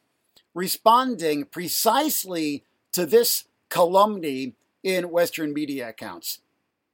[0.55, 6.39] responding precisely to this calumny in Western media accounts.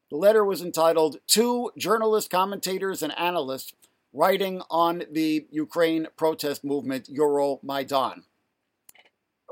[0.10, 3.74] The letter was entitled Two Journalists, Commentators, and Analysts
[4.16, 8.22] Writing on the Ukraine Protest Movement Euromaidan.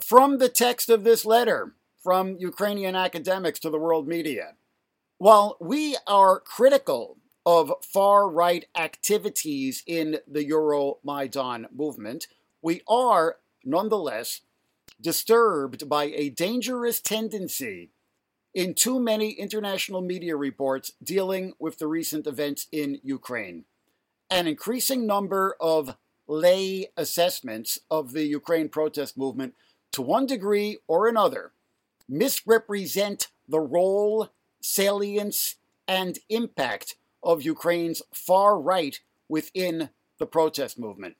[0.03, 4.53] From the text of this letter, from Ukrainian academics to the world media,
[5.17, 12.27] while we are critical of far right activities in the Euromaidan movement,
[12.61, 14.41] we are nonetheless
[15.01, 17.89] disturbed by a dangerous tendency
[18.53, 23.65] in too many international media reports dealing with the recent events in Ukraine.
[24.31, 29.55] An increasing number of lay assessments of the Ukraine protest movement,
[29.91, 31.51] to one degree or another,
[32.07, 34.29] misrepresent the role,
[34.61, 41.17] salience, and impact of Ukraine's far right within the protest movement.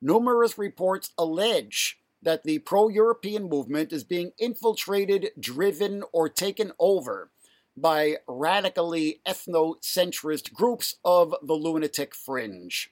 [0.00, 7.30] Numerous reports allege that the pro European movement is being infiltrated, driven, or taken over
[7.76, 12.90] by radically ethnocentrist groups of the lunatic fringe.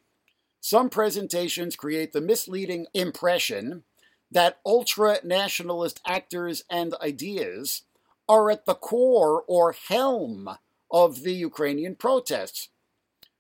[0.60, 3.84] Some presentations create the misleading impression
[4.30, 7.82] that ultra nationalist actors and ideas
[8.28, 10.48] are at the core or helm
[10.90, 12.68] of the Ukrainian protests.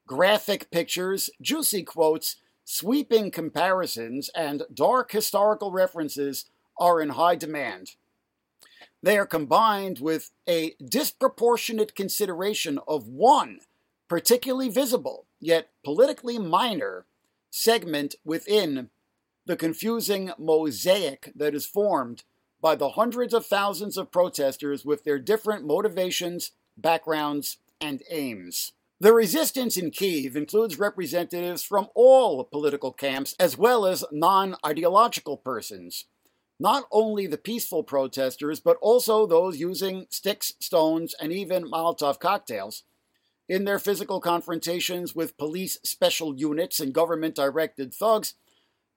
[0.06, 6.46] Graphic pictures, juicy quotes, Sweeping comparisons and dark historical references
[6.78, 7.96] are in high demand.
[9.04, 13.58] They are combined with a disproportionate consideration of one
[14.08, 17.04] particularly visible, yet politically minor,
[17.50, 18.88] segment within
[19.44, 22.24] the confusing mosaic that is formed
[22.62, 28.72] by the hundreds of thousands of protesters with their different motivations, backgrounds, and aims.
[29.00, 35.36] The resistance in Kiev includes representatives from all political camps as well as non ideological
[35.36, 36.06] persons.
[36.60, 42.84] Not only the peaceful protesters, but also those using sticks, stones, and even Molotov cocktails.
[43.48, 48.34] In their physical confrontations with police special units and government directed thugs,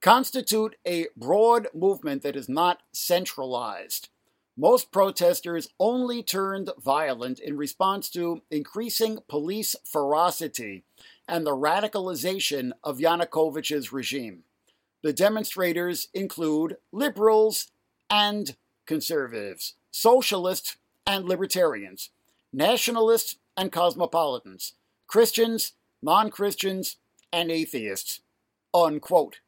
[0.02, 4.10] constitute a broad movement that is not centralized.
[4.56, 10.84] Most protesters only turned violent in response to increasing police ferocity
[11.28, 14.43] and the radicalization of Yanukovych's regime.
[15.08, 17.72] The demonstrators include liberals
[18.10, 22.10] and conservatives, socialists and libertarians,
[22.52, 24.74] nationalists and cosmopolitans,
[25.08, 26.98] Christians, non Christians,
[27.32, 28.19] and atheists.
[28.73, 29.40] Unquote.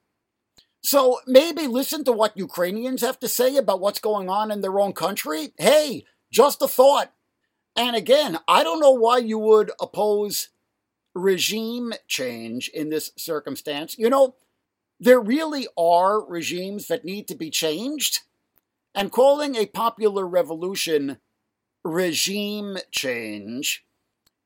[0.81, 4.79] So maybe listen to what Ukrainians have to say about what's going on in their
[4.79, 5.51] own country.
[5.57, 7.11] Hey, just a thought.
[7.75, 10.51] And again, I don't know why you would oppose
[11.13, 13.97] regime change in this circumstance.
[13.97, 14.35] You know,
[14.99, 18.19] there really are regimes that need to be changed.
[18.93, 21.17] And calling a popular revolution
[21.83, 23.85] regime change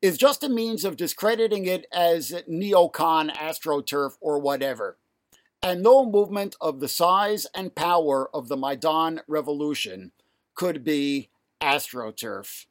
[0.01, 4.97] is just a means of discrediting it as neocon, astroturf, or whatever.
[5.63, 10.11] and no movement of the size and power of the Maidan revolution
[10.55, 11.29] could be
[11.61, 12.65] astroturf.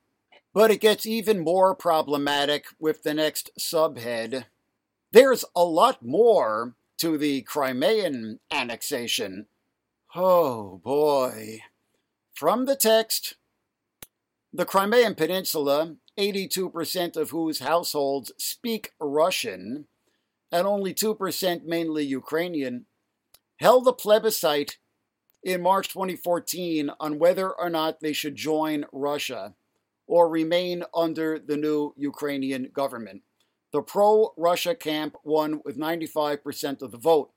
[0.53, 4.45] But it gets even more problematic with the next subhead.
[5.11, 9.47] There's a lot more to the Crimean annexation.
[10.15, 11.63] Oh boy.
[12.35, 13.35] From the text,
[14.53, 19.87] the Crimean Peninsula, 82% of whose households speak Russian,
[20.51, 22.87] and only 2% mainly Ukrainian,
[23.57, 24.77] held a plebiscite
[25.43, 29.55] in March 2014 on whether or not they should join Russia
[30.07, 33.23] or remain under the new Ukrainian government.
[33.73, 37.31] The pro Russia camp won with 95% of the vote.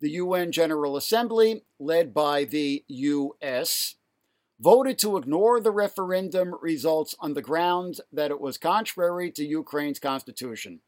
[0.00, 3.96] The UN General Assembly, led by the US,
[4.60, 9.98] voted to ignore the referendum results on the grounds that it was contrary to Ukraine's
[9.98, 10.80] constitution.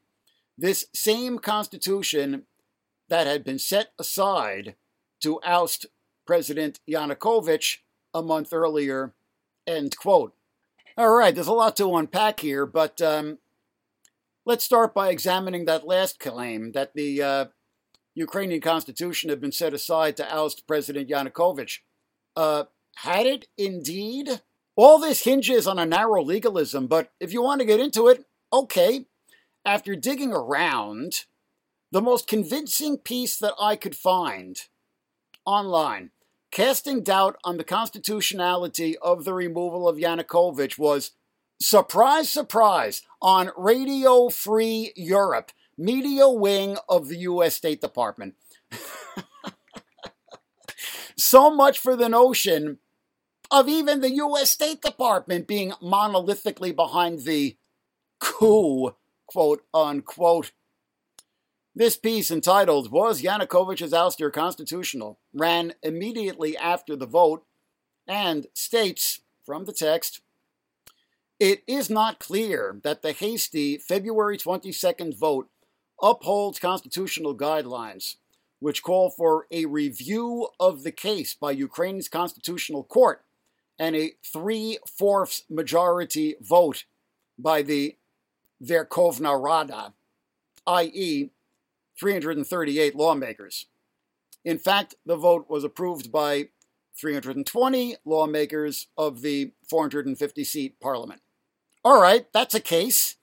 [0.58, 2.44] This same constitution
[3.08, 4.74] that had been set aside
[5.20, 5.86] to oust
[6.26, 7.78] President Yanukovych
[8.12, 9.14] a month earlier.
[9.66, 10.34] End quote.
[10.98, 13.38] All right, there's a lot to unpack here, but um,
[14.44, 17.44] let's start by examining that last claim that the uh,
[18.14, 21.78] Ukrainian constitution had been set aside to oust President Yanukovych.
[22.36, 22.64] Uh,
[22.96, 24.42] had it indeed?
[24.74, 28.24] All this hinges on a narrow legalism, but if you want to get into it,
[28.52, 29.06] okay.
[29.64, 31.26] After digging around,
[31.92, 34.56] the most convincing piece that I could find
[35.44, 36.10] online
[36.50, 41.12] casting doubt on the constitutionality of the removal of Yanukovych was
[41.62, 47.54] surprise, surprise on Radio Free Europe, media wing of the U.S.
[47.54, 48.34] State Department.
[51.16, 52.78] so much for the notion
[53.50, 54.50] of even the U.S.
[54.50, 57.56] State Department being monolithically behind the
[58.18, 58.94] coup,
[59.26, 60.52] quote unquote,
[61.74, 67.46] this piece, entitled Was Yanukovych's Ouster Constitutional, ran immediately after the vote
[68.06, 70.20] and states from the text
[71.44, 75.48] It is not clear that the hasty February 22nd vote
[76.00, 78.14] upholds constitutional guidelines,
[78.60, 83.24] which call for a review of the case by Ukraine's constitutional court
[83.76, 86.84] and a three fourths majority vote
[87.36, 87.96] by the
[88.62, 89.94] Verkhovna Rada,
[90.68, 91.30] i.e.,
[91.98, 93.66] 338 lawmakers.
[94.44, 96.50] In fact, the vote was approved by
[96.94, 101.20] 320 lawmakers of the 450 seat parliament.
[101.84, 103.16] All right, that's a case.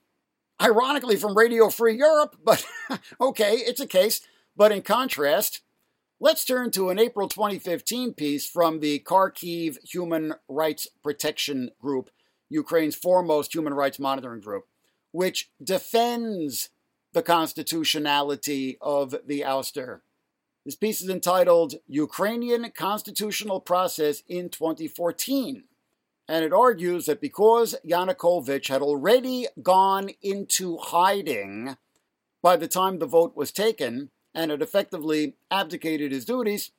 [0.61, 2.65] Ironically, from Radio Free Europe, but
[3.21, 4.19] okay, it's a case.
[4.57, 5.61] But in contrast,
[6.19, 12.09] let's turn to an April 2015 piece from the Kharkiv Human Rights Protection Group,
[12.49, 14.65] Ukraine's foremost human rights monitoring group,
[15.11, 16.69] which defends
[17.13, 20.01] the constitutionality of the ouster.
[20.65, 25.63] This piece is entitled Ukrainian Constitutional Process in 2014,
[26.29, 31.75] and it argues that because Yanukovych had already gone into hiding
[32.43, 36.69] by the time the vote was taken and had effectively abdicated his duties,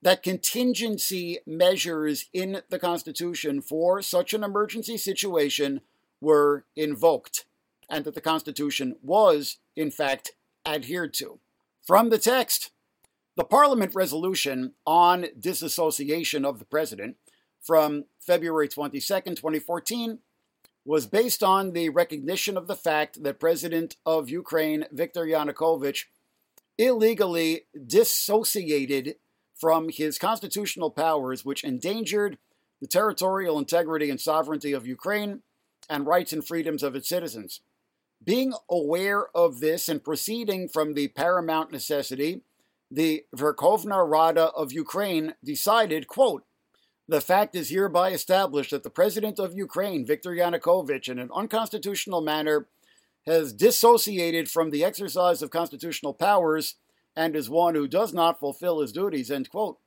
[0.00, 5.82] that contingency measures in the Constitution for such an emergency situation
[6.22, 7.44] were invoked
[7.90, 10.32] and that the Constitution was, in fact,
[10.64, 11.38] adhered to.
[11.86, 12.70] From the text,
[13.36, 17.16] the Parliament resolution on disassociation of the President
[17.60, 20.18] from February 22, 2014,
[20.84, 26.04] was based on the recognition of the fact that President of Ukraine Viktor Yanukovych
[26.78, 29.16] illegally dissociated
[29.54, 32.38] from his constitutional powers, which endangered
[32.80, 35.42] the territorial integrity and sovereignty of Ukraine
[35.88, 37.60] and rights and freedoms of its citizens.
[38.22, 42.42] Being aware of this and proceeding from the paramount necessity,
[42.90, 46.44] the Verkhovna Rada of Ukraine decided, quote,
[47.08, 52.20] the fact is hereby established that the President of Ukraine, Viktor Yanukovych, in an unconstitutional
[52.20, 52.66] manner,
[53.26, 56.76] has dissociated from the exercise of constitutional powers
[57.14, 59.78] and is one who does not fulfill his duties, end quote.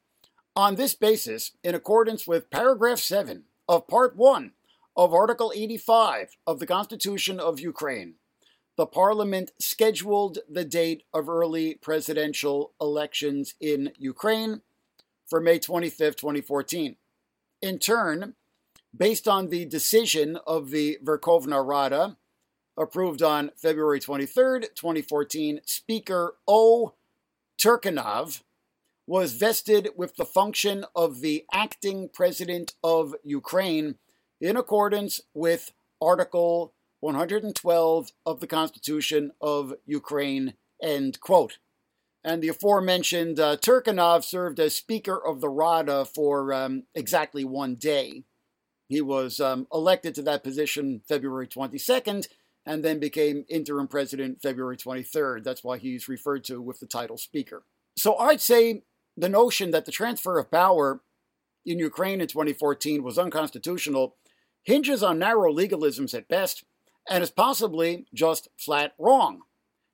[0.56, 4.52] On this basis, in accordance with paragraph 7 of part 1
[4.96, 8.16] of Article 85 of the Constitution of Ukraine,
[8.76, 14.62] the parliament scheduled the date of early presidential elections in Ukraine
[15.28, 16.96] for May 25, 2014.
[17.62, 18.36] In turn,
[18.96, 22.18] based on the decision of the Verkhovna Rada,
[22.78, 26.94] approved on February 23, 2014, Speaker O.
[27.62, 28.42] Turchinov
[29.06, 33.96] was vested with the function of the acting president of Ukraine
[34.40, 41.58] in accordance with Article 112 of the Constitution of Ukraine, end quote.
[42.24, 47.76] And the aforementioned uh, Turchinov served as Speaker of the Rada for um, exactly one
[47.76, 48.24] day.
[48.88, 52.28] He was um, elected to that position February 22nd
[52.66, 55.44] and then became interim president February 23rd.
[55.44, 57.64] That's why he's referred to with the title Speaker.
[57.96, 58.84] So I'd say
[59.16, 61.02] the notion that the transfer of power
[61.66, 64.16] in Ukraine in 2014 was unconstitutional
[64.64, 66.64] hinges on narrow legalisms at best
[67.10, 69.42] and is possibly just flat wrong.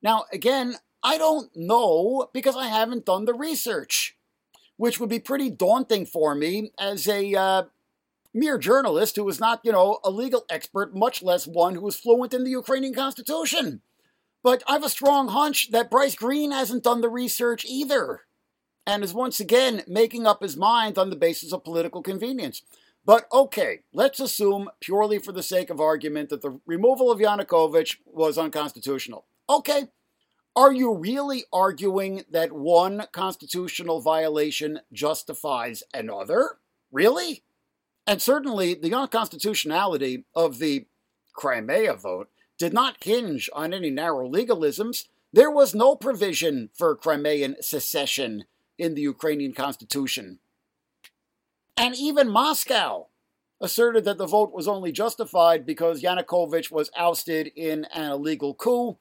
[0.02, 0.76] Now, again,
[1.06, 4.18] I don't know because I haven't done the research,
[4.76, 7.64] which would be pretty daunting for me as a uh,
[8.34, 11.96] mere journalist who is not, you know, a legal expert, much less one who is
[11.96, 13.82] fluent in the Ukrainian constitution.
[14.42, 18.22] But I have a strong hunch that Bryce Greene hasn't done the research either
[18.88, 22.64] and is once again making up his mind on the basis of political convenience.
[23.06, 27.98] But okay, let's assume, purely for the sake of argument, that the removal of Yanukovych
[28.08, 29.26] was unconstitutional.
[29.48, 29.90] Okay,
[30.56, 36.58] are you really arguing that one constitutional violation justifies another?
[36.92, 37.44] Really?
[38.08, 40.86] And certainly, the unconstitutionality of the
[41.34, 45.08] Crimea vote did not hinge on any narrow legalisms.
[45.34, 48.46] There was no provision for Crimean secession
[48.78, 50.40] in the Ukrainian constitution.
[51.76, 53.08] And even Moscow
[53.60, 58.98] asserted that the vote was only justified because Yanukovych was ousted in an illegal coup,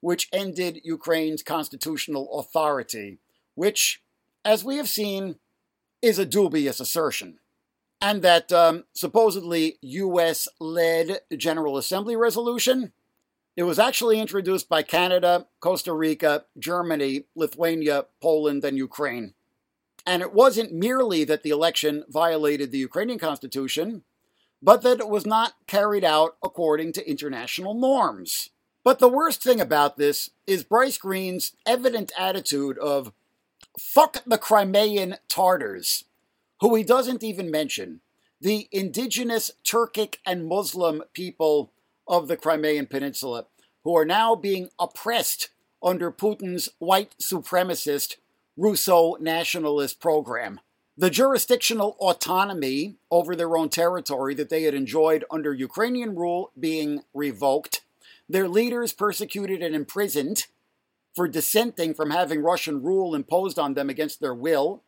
[0.00, 3.18] which ended Ukraine's constitutional authority,
[3.54, 4.02] which,
[4.44, 5.36] as we have seen,
[6.00, 7.38] is a dubious assertion.
[8.00, 12.92] And that um, supposedly US led General Assembly resolution
[13.58, 19.34] it was actually introduced by Canada, Costa Rica, Germany, Lithuania, Poland, and Ukraine.
[20.06, 24.04] And it wasn't merely that the election violated the Ukrainian constitution,
[24.62, 28.50] but that it was not carried out according to international norms.
[28.84, 33.12] But the worst thing about this is Bryce Greene's evident attitude of
[33.78, 36.04] fuck the Crimean Tartars,
[36.60, 38.00] who he doesn't even mention,
[38.40, 41.72] the indigenous Turkic and Muslim people
[42.06, 43.46] of the Crimean Peninsula,
[43.84, 45.50] who are now being oppressed
[45.82, 48.16] under Putin's white supremacist
[48.56, 50.60] Russo nationalist program.
[50.96, 57.04] The jurisdictional autonomy over their own territory that they had enjoyed under Ukrainian rule being
[57.14, 57.82] revoked,
[58.28, 60.46] their leaders persecuted and imprisoned
[61.14, 64.82] for dissenting from having Russian rule imposed on them against their will,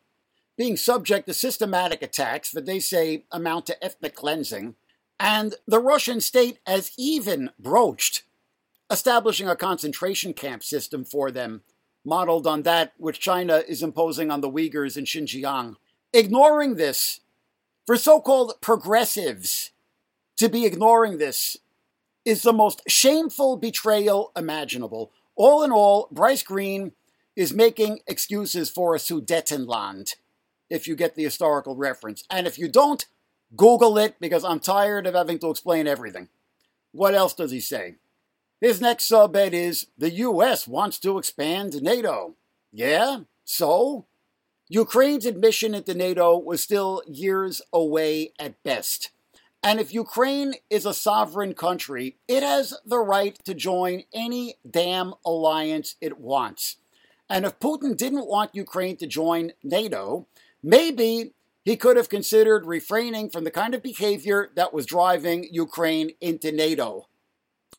[0.56, 4.74] being subject to systematic attacks that they say amount to ethnic cleansing,
[5.18, 8.24] and the Russian state has even broached
[8.90, 11.62] establishing a concentration camp system for them,
[12.04, 15.76] modeled on that which China is imposing on the Uyghurs in Xinjiang.
[16.12, 17.20] Ignoring this,
[17.86, 19.70] for so called progressives
[20.36, 21.56] to be ignoring this,
[22.30, 25.10] is the most shameful betrayal imaginable.
[25.34, 26.92] All in all, Bryce Greene
[27.34, 30.14] is making excuses for a Sudetenland,
[30.70, 32.22] if you get the historical reference.
[32.30, 33.04] And if you don't,
[33.56, 36.28] Google it because I'm tired of having to explain everything.
[36.92, 37.96] What else does he say?
[38.60, 40.68] His next subhead is The U.S.
[40.68, 42.36] wants to expand NATO.
[42.72, 43.22] Yeah?
[43.44, 44.06] So?
[44.68, 49.10] Ukraine's admission into NATO was still years away at best.
[49.62, 55.12] And if Ukraine is a sovereign country, it has the right to join any damn
[55.24, 56.76] alliance it wants.
[57.28, 60.26] And if Putin didn't want Ukraine to join NATO,
[60.62, 61.32] maybe
[61.62, 66.50] he could have considered refraining from the kind of behavior that was driving Ukraine into
[66.50, 67.06] NATO.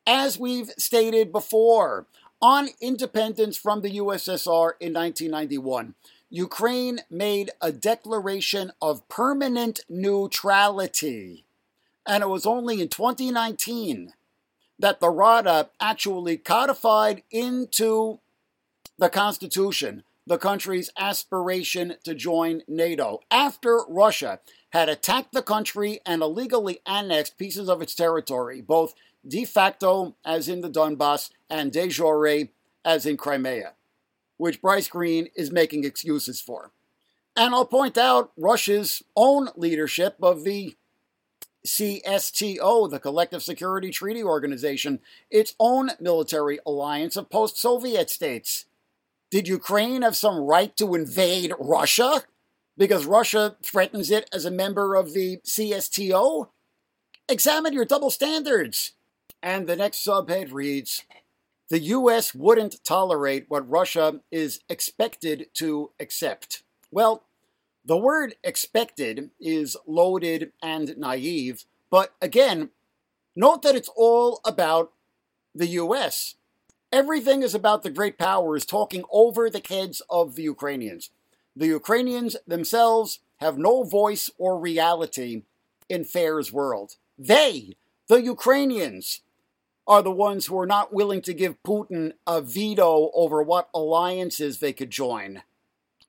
[0.05, 2.05] As we've stated before,
[2.41, 5.95] on independence from the USSR in 1991,
[6.29, 11.43] Ukraine made a declaration of permanent neutrality.
[12.11, 14.11] And it was only in 2019
[14.77, 18.19] that the Rada actually codified into
[18.97, 24.41] the Constitution the country's aspiration to join NATO after Russia
[24.71, 28.93] had attacked the country and illegally annexed pieces of its territory, both
[29.25, 32.49] de facto, as in the Donbass, and de jure,
[32.83, 33.73] as in Crimea,
[34.35, 36.71] which Bryce Greene is making excuses for.
[37.37, 40.75] And I'll point out Russia's own leadership of the
[41.65, 44.99] CSTO, the Collective Security Treaty Organization,
[45.29, 48.65] its own military alliance of post Soviet states
[49.31, 52.23] did Ukraine have some right to invade Russia
[52.77, 56.49] because Russia threatens it as a member of the CSTO?
[57.29, 58.91] Examine your double standards.
[59.41, 61.05] And the next subhead reads
[61.69, 62.35] The U.S.
[62.35, 66.63] wouldn't tolerate what Russia is expected to accept.
[66.91, 67.23] Well,
[67.83, 72.69] the word expected is loaded and naive, but again,
[73.35, 74.91] note that it's all about
[75.53, 76.35] the U.S.
[76.91, 81.09] Everything is about the great powers talking over the heads of the Ukrainians.
[81.55, 85.43] The Ukrainians themselves have no voice or reality
[85.89, 86.95] in Fair's world.
[87.17, 87.75] They,
[88.07, 89.21] the Ukrainians,
[89.87, 94.59] are the ones who are not willing to give Putin a veto over what alliances
[94.59, 95.43] they could join,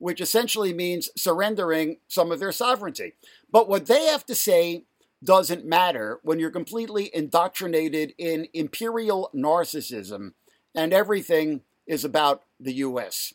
[0.03, 3.13] which essentially means surrendering some of their sovereignty.
[3.53, 4.83] But what they have to say
[5.23, 10.33] doesn't matter when you're completely indoctrinated in imperial narcissism
[10.75, 13.35] and everything is about the U.S.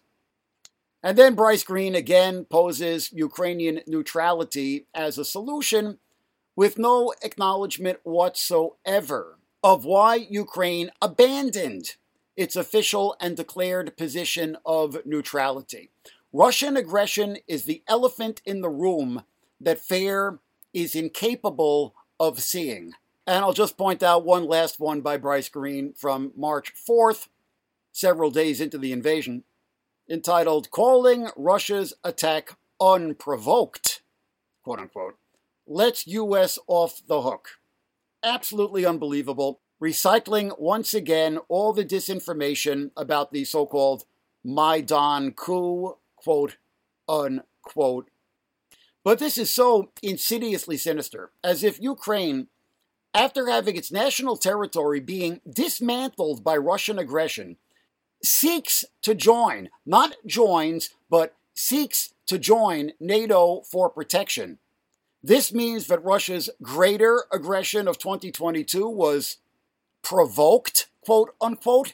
[1.02, 6.00] And then Bryce Greene again poses Ukrainian neutrality as a solution
[6.58, 11.96] with no acknowledgement whatsoever of why Ukraine abandoned
[12.36, 15.92] its official and declared position of neutrality.
[16.34, 19.24] Russian aggression is the elephant in the room
[19.62, 20.40] that Fair
[20.74, 22.94] is incapable of seeing.
[23.26, 27.28] And I'll just point out one last one by Bryce Greene from March 4th,
[27.92, 29.44] several days into the invasion,
[30.10, 34.02] entitled Calling Russia's Attack Unprovoked,
[34.64, 35.16] quote unquote,
[35.66, 37.60] lets US off the hook.
[38.24, 39.60] Absolutely unbelievable.
[39.82, 44.06] Recycling once again all the disinformation about the so called
[44.44, 45.98] Maidan coup,
[46.28, 46.58] quote
[47.08, 48.10] unquote.
[49.02, 52.48] But this is so insidiously sinister, as if Ukraine
[53.14, 57.56] after having its national territory being dismantled by Russian aggression,
[58.22, 64.60] seeks to join, not joins, but seeks to join NATO for protection.
[65.24, 69.38] This means that Russia's greater aggression of 2022 was
[70.04, 71.94] provoked, quote unquote.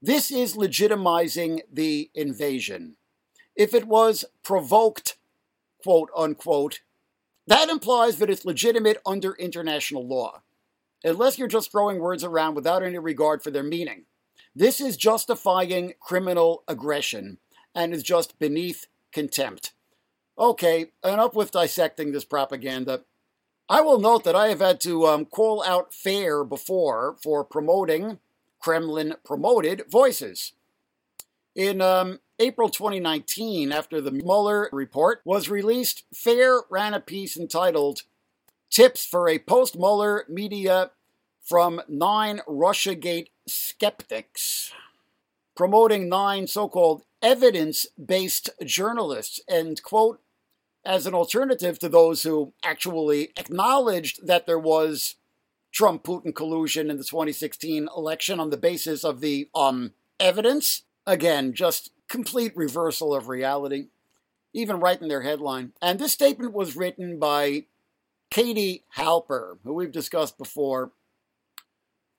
[0.00, 2.96] This is legitimizing the invasion.
[3.58, 5.18] If it was provoked,
[5.82, 6.80] quote unquote,
[7.48, 10.42] that implies that it's legitimate under international law
[11.04, 14.04] unless you're just throwing words around without any regard for their meaning.
[14.54, 17.38] This is justifying criminal aggression
[17.74, 19.72] and is just beneath contempt.
[20.38, 23.02] Okay, enough with dissecting this propaganda.
[23.68, 28.18] I will note that I have had to um, call out FAIR before for promoting
[28.60, 30.52] Kremlin promoted voices.
[31.54, 38.02] In um, April 2019, after the Mueller report was released, FAIR ran a piece entitled
[38.70, 40.92] Tips for a Post Mueller Media
[41.42, 44.72] from Nine Russiagate Skeptics,
[45.56, 50.20] promoting nine so called evidence based journalists, and quote,
[50.84, 55.16] as an alternative to those who actually acknowledged that there was
[55.72, 60.82] Trump Putin collusion in the 2016 election on the basis of the um, evidence.
[61.04, 63.88] Again, just complete reversal of reality,
[64.52, 65.72] even right in their headline.
[65.80, 67.64] And this statement was written by
[68.30, 70.92] Katie Halper, who we've discussed before,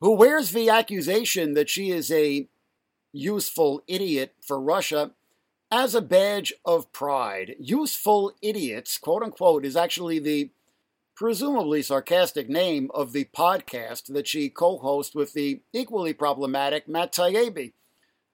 [0.01, 2.47] who wears the accusation that she is a
[3.11, 5.11] useful idiot for Russia
[5.71, 7.55] as a badge of pride.
[7.59, 10.49] Useful idiots, quote unquote, is actually the
[11.15, 17.13] presumably sarcastic name of the podcast that she co hosts with the equally problematic Matt
[17.13, 17.73] Taibbi,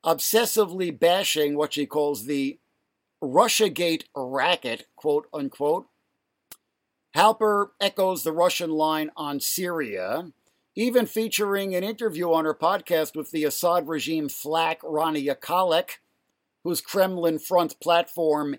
[0.06, 2.60] obsessively bashing what she calls the
[3.24, 5.88] Russiagate racket, quote unquote.
[7.16, 10.32] Halper echoes the Russian line on Syria
[10.76, 16.00] even featuring an interview on her podcast with the Assad regime flack Rania Khalek,
[16.64, 18.58] whose Kremlin front platform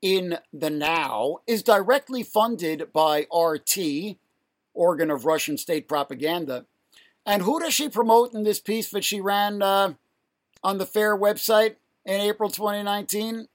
[0.00, 4.16] in the Now is directly funded by RT,
[4.74, 6.66] organ of Russian state propaganda.
[7.24, 9.94] And who does she promote in this piece that she ran uh,
[10.62, 13.48] on the FAIR website in April 2019?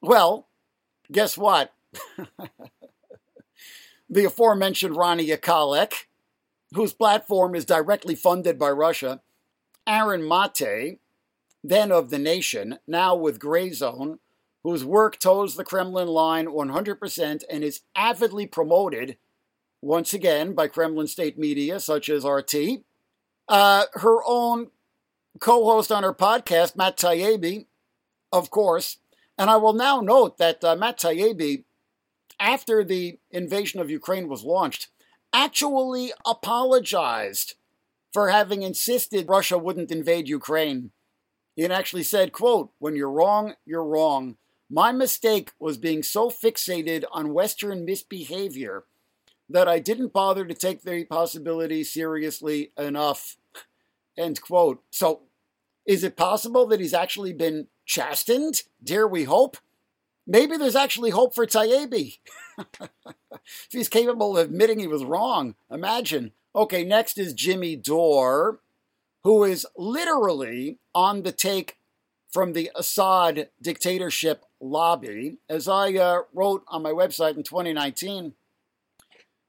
[0.00, 0.48] Well,
[1.10, 1.72] guess what?
[4.10, 6.06] the aforementioned Rania Khalek
[6.74, 9.20] whose platform is directly funded by Russia,
[9.86, 10.98] Aaron Mate,
[11.62, 14.18] then of The Nation, now with Grayzone,
[14.62, 19.16] whose work toes the Kremlin line 100% and is avidly promoted,
[19.82, 22.82] once again, by Kremlin state media such as RT.
[23.48, 24.68] Uh, her own
[25.40, 27.66] co host on her podcast, Matt Taibbi,
[28.32, 28.98] of course.
[29.36, 31.64] And I will now note that uh, Matt Taibbi,
[32.38, 34.88] after the invasion of Ukraine was launched,
[35.32, 37.54] actually apologized
[38.12, 40.90] for having insisted Russia wouldn't invade Ukraine.
[41.56, 44.36] He actually said, quote, when you're wrong, you're wrong.
[44.68, 48.84] My mistake was being so fixated on Western misbehavior
[49.48, 53.36] that I didn't bother to take the possibility seriously enough.
[54.16, 54.82] End quote.
[54.90, 55.22] So,
[55.90, 58.62] is it possible that he's actually been chastened?
[58.82, 59.56] Dare we hope?
[60.24, 62.18] Maybe there's actually hope for Taibbi.
[62.58, 66.30] if he's capable of admitting he was wrong, imagine.
[66.54, 68.60] Okay, next is Jimmy Dore,
[69.24, 71.76] who is literally on the take
[72.30, 75.38] from the Assad dictatorship lobby.
[75.48, 78.34] As I uh, wrote on my website in 2019,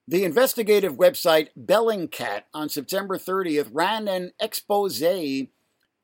[0.08, 5.04] the investigative website Bellingcat on September 30th ran an expose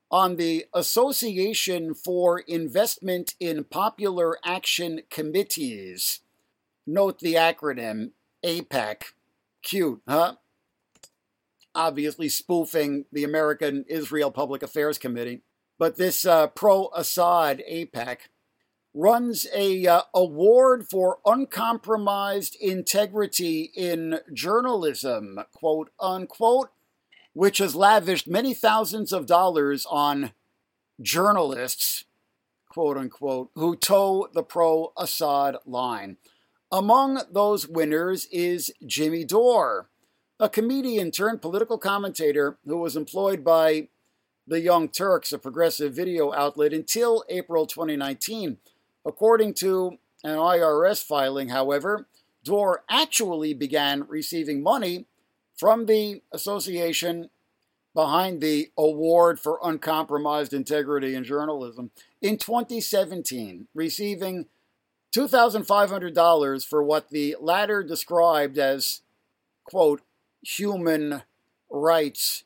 [0.09, 6.21] on the Association for Investment in Popular Action Committees.
[6.85, 8.11] Note the acronym
[8.43, 9.13] AIPAC.
[9.61, 10.35] Cute, huh?
[11.75, 15.41] Obviously spoofing the American Israel Public Affairs Committee.
[15.77, 18.17] But this uh, pro Assad AIPAC
[18.93, 26.69] runs a uh, award for uncompromised integrity in journalism, quote unquote,
[27.37, 30.31] which has lavished many thousands of dollars on
[30.99, 32.05] journalists,
[32.67, 36.17] quote unquote, who toe the pro Assad line.
[36.71, 39.87] Among those winners is Jimmy Dore,
[40.39, 43.89] a comedian turned political commentator who was employed by
[44.47, 48.57] the Young Turks, a progressive video outlet, until April 2019.
[49.05, 52.07] According to an IRS filing, however,
[52.43, 55.05] Dore actually began receiving money
[55.57, 57.29] from the association
[57.93, 61.91] behind the Award for Uncompromised Integrity in Journalism
[62.21, 64.45] in 2017, receiving
[65.15, 69.01] $2,500 for what the latter described as,
[69.63, 70.01] quote,
[70.41, 71.23] human
[71.69, 72.43] rights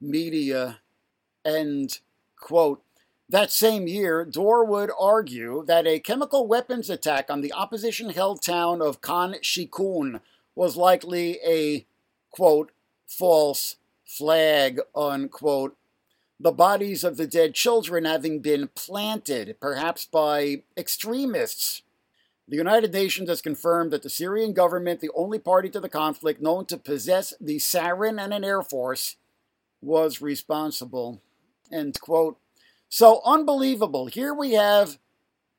[0.00, 0.78] media,
[1.44, 1.98] end
[2.40, 2.82] quote.
[3.28, 8.42] That same year, Dore would argue that a chemical weapons attack on the opposition held
[8.42, 10.20] town of Khan Shaykhun
[10.54, 11.86] was likely a,
[12.34, 12.72] quote,
[13.06, 15.76] false flag, unquote.
[16.40, 21.82] The bodies of the dead children having been planted, perhaps by extremists.
[22.48, 26.42] The United Nations has confirmed that the Syrian government, the only party to the conflict
[26.42, 29.14] known to possess the sarin and an air force,
[29.80, 31.22] was responsible.
[31.70, 32.36] End quote.
[32.88, 34.06] So unbelievable.
[34.06, 34.98] Here we have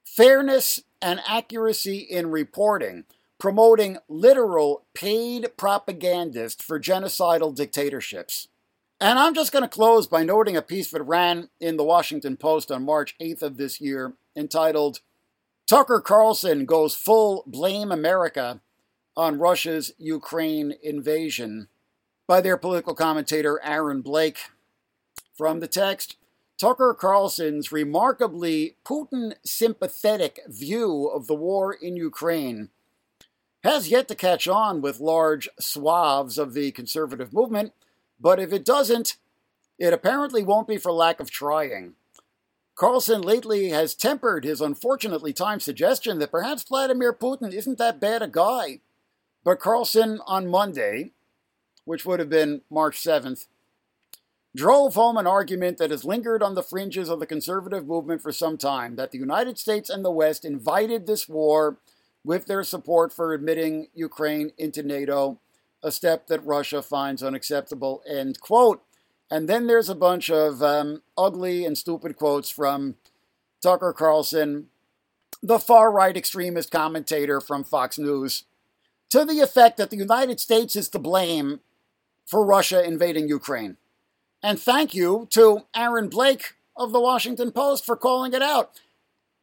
[0.04, 3.06] fairness and accuracy in reporting,
[3.46, 8.48] promoting literal paid propagandists for genocidal dictatorships.
[9.00, 12.38] And I'm just going to close by noting a piece that ran in the Washington
[12.38, 15.02] Post on March 8th of this year entitled
[15.70, 18.62] Tucker Carlson Goes Full Blame America
[19.16, 21.68] on Russia's Ukraine Invasion
[22.26, 24.40] by their political commentator Aaron Blake.
[25.38, 26.16] From the text,
[26.60, 32.70] Tucker Carlson's remarkably Putin sympathetic view of the war in Ukraine
[33.66, 37.74] has yet to catch on with large swaths of the conservative movement,
[38.20, 39.18] but if it doesn't,
[39.80, 41.96] it apparently won't be for lack of trying.
[42.76, 48.22] Carlson lately has tempered his unfortunately timed suggestion that perhaps Vladimir Putin isn't that bad
[48.22, 48.82] a guy.
[49.44, 51.12] But Carlson on Monday,
[51.86, 53.48] which would have been March 7th,
[54.56, 58.32] drove home an argument that has lingered on the fringes of the conservative movement for
[58.32, 61.78] some time that the United States and the West invited this war
[62.26, 65.40] with their support for admitting Ukraine into NATO,
[65.84, 68.02] a step that Russia finds unacceptable.
[68.10, 68.82] End quote.
[69.30, 72.96] And then there's a bunch of um, ugly and stupid quotes from
[73.62, 74.68] Tucker Carlson,
[75.42, 78.44] the far right extremist commentator from Fox News,
[79.10, 81.60] to the effect that the United States is to blame
[82.26, 83.78] for Russia invading Ukraine.
[84.42, 88.80] And thank you to Aaron Blake of the Washington Post for calling it out.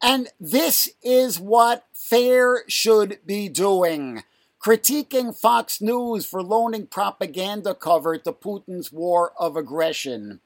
[0.03, 4.23] And this is what FAIR should be doing
[4.63, 10.39] critiquing Fox News for loaning propaganda cover to Putin's war of aggression.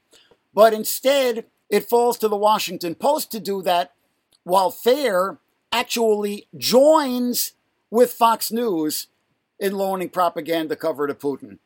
[0.56, 3.94] But instead, it falls to the Washington Post to do that,
[4.44, 5.38] while FAIR
[5.72, 7.54] actually joins
[7.92, 9.08] with Fox News
[9.60, 11.60] in loaning propaganda cover to Putin.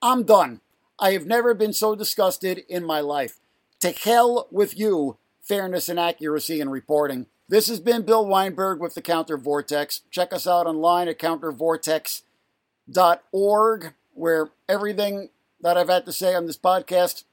[0.00, 0.62] I'm done.
[0.98, 3.40] I have never been so disgusted in my life.
[3.80, 5.18] To hell with you,
[5.50, 7.26] fairness and accuracy in reporting.
[7.48, 10.02] This has been Bill Weinberg with the Counter Vortex.
[10.08, 15.30] Check us out online at countervortex.org, where everything
[15.60, 17.24] that I've had to say on this podcast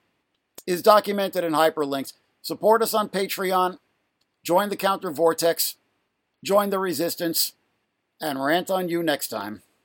[0.66, 2.14] is documented in hyperlinks.
[2.42, 3.78] Support us on Patreon,
[4.44, 5.76] join the Counter Vortex,
[6.44, 7.54] join the resistance,
[8.20, 9.62] and rant on you next time.